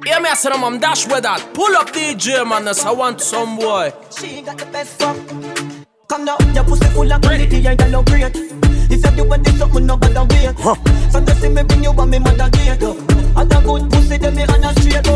Yeah, 0.06 0.20
me 0.20 0.30
I 0.30 0.34
said, 0.34 0.52
I'm 0.52 0.80
dash 0.80 1.06
with 1.08 1.24
that. 1.24 1.54
Pull 1.54 1.76
up 1.76 1.92
DJ, 1.94 2.48
man. 2.48 2.68
I 2.68 2.92
want 2.92 3.22
some 3.22 3.58
boy. 3.58 3.94
She 4.10 4.42
got 4.42 4.58
the 4.58 4.66
best. 4.66 5.02
Come 6.08 6.26
now, 6.26 6.38
your 6.54 6.64
pussy 6.64 6.86
full 6.94 7.12
of 7.12 7.22
quality 7.22 7.66
and 7.66 7.80
you 7.80 7.88
look 7.88 8.06
great. 8.06 8.36
If 8.36 9.04
you 9.04 9.24
do 9.26 9.38
this 9.42 9.58
something, 9.58 9.86
no 9.86 9.98
bother 9.98 10.26
wait. 10.30 10.54
Fantasy 11.12 11.50
me 11.50 11.64
bring 11.64 11.84
you 11.84 11.90
on 11.92 12.10
me 12.10 12.20
mother 12.20 12.50
gate. 12.52 12.84
And 12.84 13.52
a 13.52 13.62
good 13.62 13.90
pussy, 13.90 14.18
then 14.18 14.36
me 14.36 14.44
on 14.44 14.64
a 14.64 14.74
straight. 14.80 15.08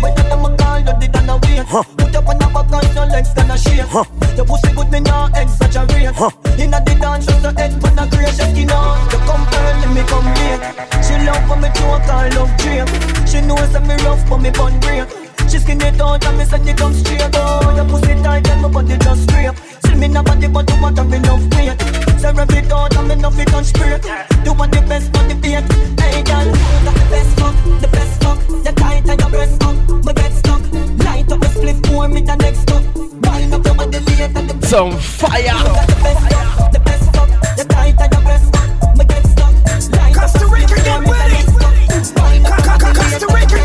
When 0.00 0.12
you 0.16 0.24
them 0.24 0.44
a 0.44 0.56
call, 0.56 0.78
you 0.80 0.94
did 1.00 1.16
on 1.16 1.28
a 1.28 1.36
wait. 1.42 1.66
Put 1.66 2.16
up 2.16 2.28
on 2.28 2.38
the 2.38 2.46
back 2.54 2.72
and 2.72 2.94
your 2.94 3.06
legs 3.06 3.34
gonna 3.34 3.58
shake. 3.58 3.90
Your 4.36 4.46
pussy 4.46 4.72
good, 4.72 4.90
me 4.90 5.00
nah 5.00 5.28
exaggerate. 5.34 6.16
Inna 6.58 6.80
the 6.80 6.96
dance, 7.00 7.26
just 7.26 7.44
a 7.44 7.52
head 7.52 7.72
on 7.84 7.98
a 7.98 8.08
grey 8.08 8.30
skin 8.32 8.70
on. 8.70 9.10
You 9.10 9.18
come 9.28 9.44
early, 9.52 9.88
me 9.92 10.02
come 10.08 10.30
late. 10.40 10.62
She 11.04 11.14
love 11.26 11.42
when 11.50 11.60
me 11.60 11.68
choke, 11.74 12.08
I 12.08 12.30
love 12.32 12.54
drape. 12.56 12.88
She 13.28 13.40
knows 13.42 13.72
that 13.74 13.84
me 13.84 13.96
rough, 14.06 14.22
but 14.30 14.38
me 14.38 14.50
bun 14.50 14.78
break. 14.80 15.08
She 15.50 15.58
skin 15.58 15.80
it 15.82 16.00
out 16.00 16.24
and 16.24 16.38
me 16.38 16.44
say 16.44 16.62
you 16.64 16.74
come 16.74 16.94
straight. 16.94 17.34
Oh, 17.34 17.74
your 17.76 17.84
pussy 17.84 18.14
tight 18.22 18.48
and 18.48 18.62
my 18.62 18.68
body 18.68 18.96
just 18.96 19.28
scrape. 19.28 19.54
Tell 19.96 20.08
me 20.08 20.12
nobody 20.12 20.46
but 20.46 20.70
you 20.70 20.82
want 20.82 20.96
to 20.96 21.02
enough 21.04 21.40
weight 21.56 21.80
So 22.20 22.30
rev 22.34 22.50
it 22.50 22.70
out 22.70 22.94
and 22.98 23.08
me 23.08 23.30
fit 23.30 23.54
on 23.54 23.64
spirit 23.64 24.04
You 24.44 24.52
want 24.52 24.72
the 24.72 24.82
best 24.82 25.10
but 25.10 25.26
the 25.26 25.34
bait. 25.34 25.64
Hey 25.98 26.22
girl, 26.22 26.44
you 26.44 26.52
got 26.84 26.94
the 27.00 27.06
best 27.08 27.40
fuck, 27.40 27.56
the 27.80 27.88
best 27.88 28.22
fuck. 28.22 28.38
You 28.46 28.72
tight 28.76 29.08
and 29.08 29.18
your 29.18 29.30
breast 29.30 29.62
up, 29.64 29.74
me 30.04 30.12
get 30.12 30.32
stuck. 30.34 30.60
Light 31.00 31.32
up 31.32 31.40
the 31.40 31.48
split 31.48 31.86
for 31.86 32.08
me 32.08 32.20
the 32.20 32.36
next 32.36 32.70
up 32.70 32.84
Wind 32.94 33.54
up 33.54 33.64
your 33.64 33.74
body 33.74 33.98
late 34.00 34.36
and 34.36 34.50
the 34.50 34.66
Some 34.66 34.98
fire! 34.98 35.40
You 35.40 35.64
got 35.64 35.88
the 35.88 35.96
best 36.04 36.28
fuck, 36.28 36.72
the 36.72 36.80
best 36.80 37.16
fuck. 37.16 37.30
You 37.56 37.64
tight 37.64 37.96
and 37.96 38.12
your 38.12 38.20
breast 38.20 38.52
up, 38.52 38.98
me 39.00 39.04
get 39.08 39.24
stuck. 39.24 39.54
Light 39.96 40.12
up 40.12 40.28
the 40.28 40.44
split 40.44 40.68
for 40.76 41.00
me 41.00 41.08
the 41.08 41.24
next 41.32 41.56
up 41.56 41.72
Wind 42.20 42.44
up 42.44 42.60
your 42.60 42.68
body 42.68 43.56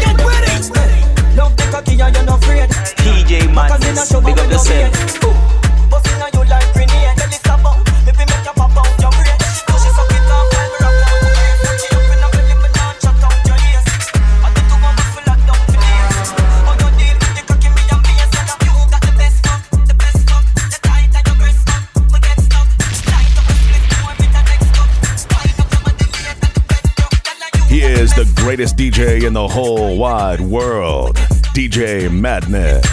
Love 1.36 1.54
the 1.60 1.64
cocky 1.76 2.00
and 2.00 2.16
you're 2.16 2.24
not 2.24 2.40
afraid? 2.40 2.70
DJ 3.04 3.52
Matt, 3.52 3.76
big 3.84 4.40
up 4.40 4.50
yourself. 4.50 5.61
Greatest 28.52 28.76
DJ 28.76 29.24
in 29.24 29.32
the 29.32 29.48
whole 29.48 29.98
wide 29.98 30.42
world, 30.42 31.16
DJ 31.56 32.12
Madness. 32.12 32.84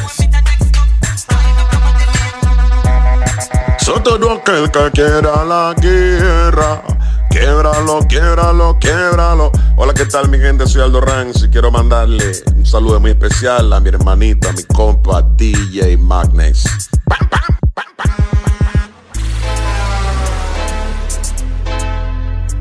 So 3.81 3.99
todo 3.99 4.38
aquel 4.38 4.71
que 4.71 4.88
quiera 4.92 5.44
la 5.44 5.75
guerra, 5.75 6.81
quiebralo, 7.29 8.07
quiebralo, 8.07 8.79
quiebralo. 8.79 9.51
Hola, 9.77 9.94
¿qué 9.94 10.07
tal 10.07 10.29
mi 10.29 10.38
gente? 10.38 10.64
Soy 10.64 10.83
Aldo 10.83 11.01
Ranks 11.01 11.42
y 11.42 11.49
quiero 11.49 11.73
mandarle 11.73 12.31
un 12.55 12.64
saludo 12.64 13.01
muy 13.01 13.11
especial 13.11 13.73
a 13.73 13.81
mi 13.81 13.88
hermanito, 13.88 14.49
a 14.49 14.53
mi 14.53 14.62
compa 14.62 15.23
DJ 15.23 15.97
Magnus. 15.97 16.62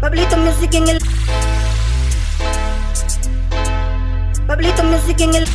Pablito 0.02 0.38
Music 0.38 0.74
en 0.74 0.88
el. 0.88 1.17
Pablito 4.48 4.84
Music 4.84 5.20
en 5.22 5.36
el. 5.36 5.46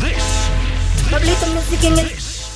This, 0.00 0.24
Pablito 1.10 1.46
Music 1.48 1.84
en 1.84 1.98
el. 1.98 2.06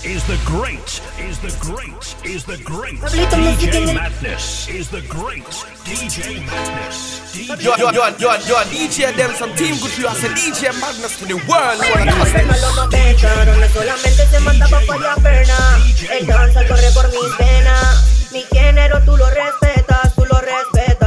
is 0.05 0.23
the 0.25 0.39
great, 0.47 1.01
is 1.19 1.39
the 1.41 1.51
great, 1.61 2.17
is 2.25 2.45
the 2.45 2.57
great 2.65 2.99
Pablito 3.01 3.35
en 3.37 3.57
DJ 3.59 3.77
el- 3.91 3.95
Madness. 3.95 4.69
Is 4.69 4.89
the 4.89 5.03
great 5.03 5.45
DJ 5.85 6.41
Madness. 6.47 7.23
Yo, 7.61 7.77
yo, 7.77 7.91
yo, 7.93 8.09
yo, 8.19 8.37
yo, 8.47 8.57
DJ 8.71 9.15
them 9.17 9.33
some 9.35 9.55
team 9.57 9.77
good 9.81 9.97
you. 9.99 10.09
I 10.09 10.15
said 10.15 10.33
DJ 10.33 10.73
Madness 10.81 11.19
to 11.19 11.27
the 11.27 11.35
world. 11.35 11.79
What 11.79 11.89
a 11.89 12.13
Volvemos 12.13 12.29
customer. 12.29 12.55
a 12.55 12.59
los 12.61 12.77
90, 12.77 13.45
donde 13.45 13.69
solamente 13.69 14.27
se 14.27 14.41
mandaba 14.41 14.81
para 14.87 15.15
perna. 15.17 15.79
El 16.11 16.27
danza 16.27 16.67
corre 16.67 16.91
por 16.95 17.09
mis 17.11 17.37
venas. 17.39 18.05
Mi 18.33 18.43
género 18.53 19.03
tú 19.05 19.17
lo 19.17 19.27
respetas, 19.31 20.15
tú 20.15 20.25
lo 20.25 20.41
respetas. 20.41 20.98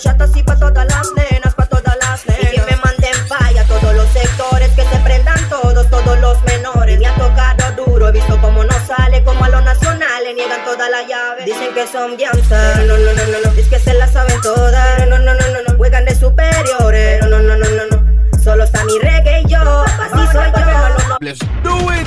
Chatas 0.00 0.34
y 0.34 0.42
pa' 0.42 0.56
todas 0.56 0.86
las 0.86 1.08
nenas, 1.14 1.54
pa' 1.54 1.66
todas 1.66 1.96
las 2.00 2.26
nenas. 2.26 2.52
Y 2.52 2.56
que 2.56 2.62
me 2.62 2.76
manden 2.76 3.14
falla 3.28 3.64
todos 3.64 3.94
los 3.94 4.08
sectores, 4.08 4.70
que 4.70 4.82
se 4.82 4.96
prendan 5.00 5.48
todos, 5.48 5.88
todos 5.90 6.18
los 6.18 6.42
menores. 6.44 6.98
Me 6.98 7.06
ha 7.06 7.14
tocado 7.14 7.84
duro, 7.84 8.08
he 8.08 8.12
visto 8.12 8.40
cómo 8.40 8.64
no 8.64 8.74
sale, 8.86 9.22
como 9.24 9.44
a 9.44 9.48
los 9.50 9.62
nacionales 9.62 10.34
niegan 10.34 10.64
toda 10.64 10.88
la 10.88 11.02
llave. 11.02 11.44
Dicen 11.44 11.74
que 11.74 11.86
son 11.86 12.16
gangsters, 12.16 12.78
no, 12.86 12.96
no, 12.96 13.12
no, 13.12 13.24
no, 13.26 13.38
no, 13.44 13.60
es 13.60 13.68
que 13.68 13.78
se 13.78 13.94
la 13.94 14.06
saben 14.06 14.40
todas. 14.40 15.08
No, 15.08 15.18
no, 15.18 15.34
no, 15.34 15.40
no, 15.40 15.62
no, 15.68 15.76
juegan 15.76 16.04
de 16.06 16.14
superiores. 16.14 17.20
No, 17.22 17.28
no, 17.28 17.38
no, 17.40 17.56
no, 17.56 17.68
no, 17.68 17.96
no, 17.96 18.38
solo 18.42 18.64
está 18.64 18.84
mi 18.84 18.98
reggae 18.98 19.42
y 19.42 19.50
yo, 19.50 19.82
así 19.82 20.32
soy 20.32 20.50
yo. 20.50 21.16
Let's 21.20 21.40
do 21.62 21.90
it. 21.92 22.06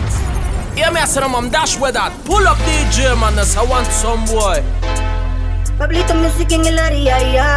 Yeah, 0.76 0.90
me 0.90 1.00
I 1.00 1.06
said 1.06 1.22
I'm 1.22 1.52
dash 1.52 1.80
with 1.80 1.94
that. 1.94 2.12
Pull 2.26 2.48
up 2.48 2.58
DJ 2.66 3.16
Madness. 3.16 3.56
I 3.56 3.64
want 3.64 3.86
some 3.86 4.26
boy. 4.26 4.64
Pablito 5.78 6.16
Music 6.16 6.52
en 6.52 6.66
el 6.66 6.80
área, 6.80 7.22
ya, 7.32 7.53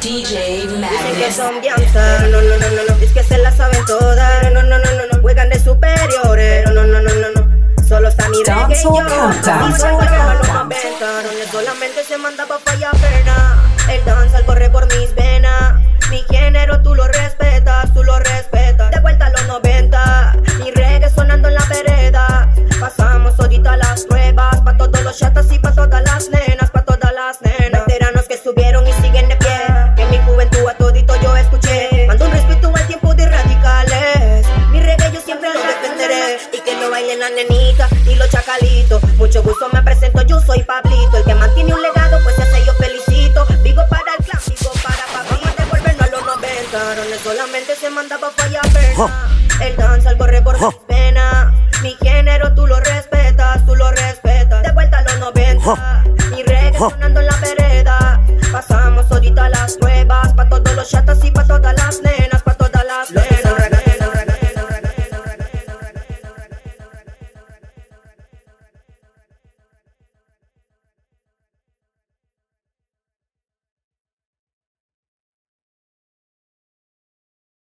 DJ 0.00 0.62
Dicen 0.62 0.68
que 0.70 0.78
Madness. 0.78 1.36
son 1.36 1.60
gangsters, 1.62 2.22
no, 2.30 2.42
no, 2.42 2.56
no, 2.58 2.68
no, 2.70 2.82
no, 2.88 3.02
es 3.04 3.12
que 3.12 3.22
se 3.22 3.38
la 3.38 3.50
saben 3.56 3.84
todas, 3.86 4.52
no, 4.52 4.62
no, 4.62 4.78
no, 4.78 4.84
no, 4.84 5.06
no, 5.12 5.20
juegan 5.22 5.48
de 5.48 5.58
superiores, 5.58 6.66
no, 6.66 6.74
no, 6.74 6.84
no, 6.84 7.00
no, 7.00 7.10
no, 7.14 7.42
no, 7.42 7.86
solo 7.88 8.08
está 8.08 8.28
mi 8.28 8.38
reggae 8.44 8.78
y 8.78 8.82
yo, 8.82 8.90
Countdown. 8.92 9.72
así 9.72 9.80
soy 9.80 9.90
yo, 9.90 10.22
a 10.22 10.34
los 10.34 10.48
90, 10.48 11.22
donde 11.22 11.46
solamente 11.50 12.04
se 12.04 12.18
manda 12.18 12.46
pa' 12.46 12.58
fallar 12.58 12.94
perna, 12.96 13.62
el 13.90 14.04
danza 14.04 14.44
corre 14.44 14.68
por 14.70 14.86
mis 14.94 15.14
venas, 15.14 15.37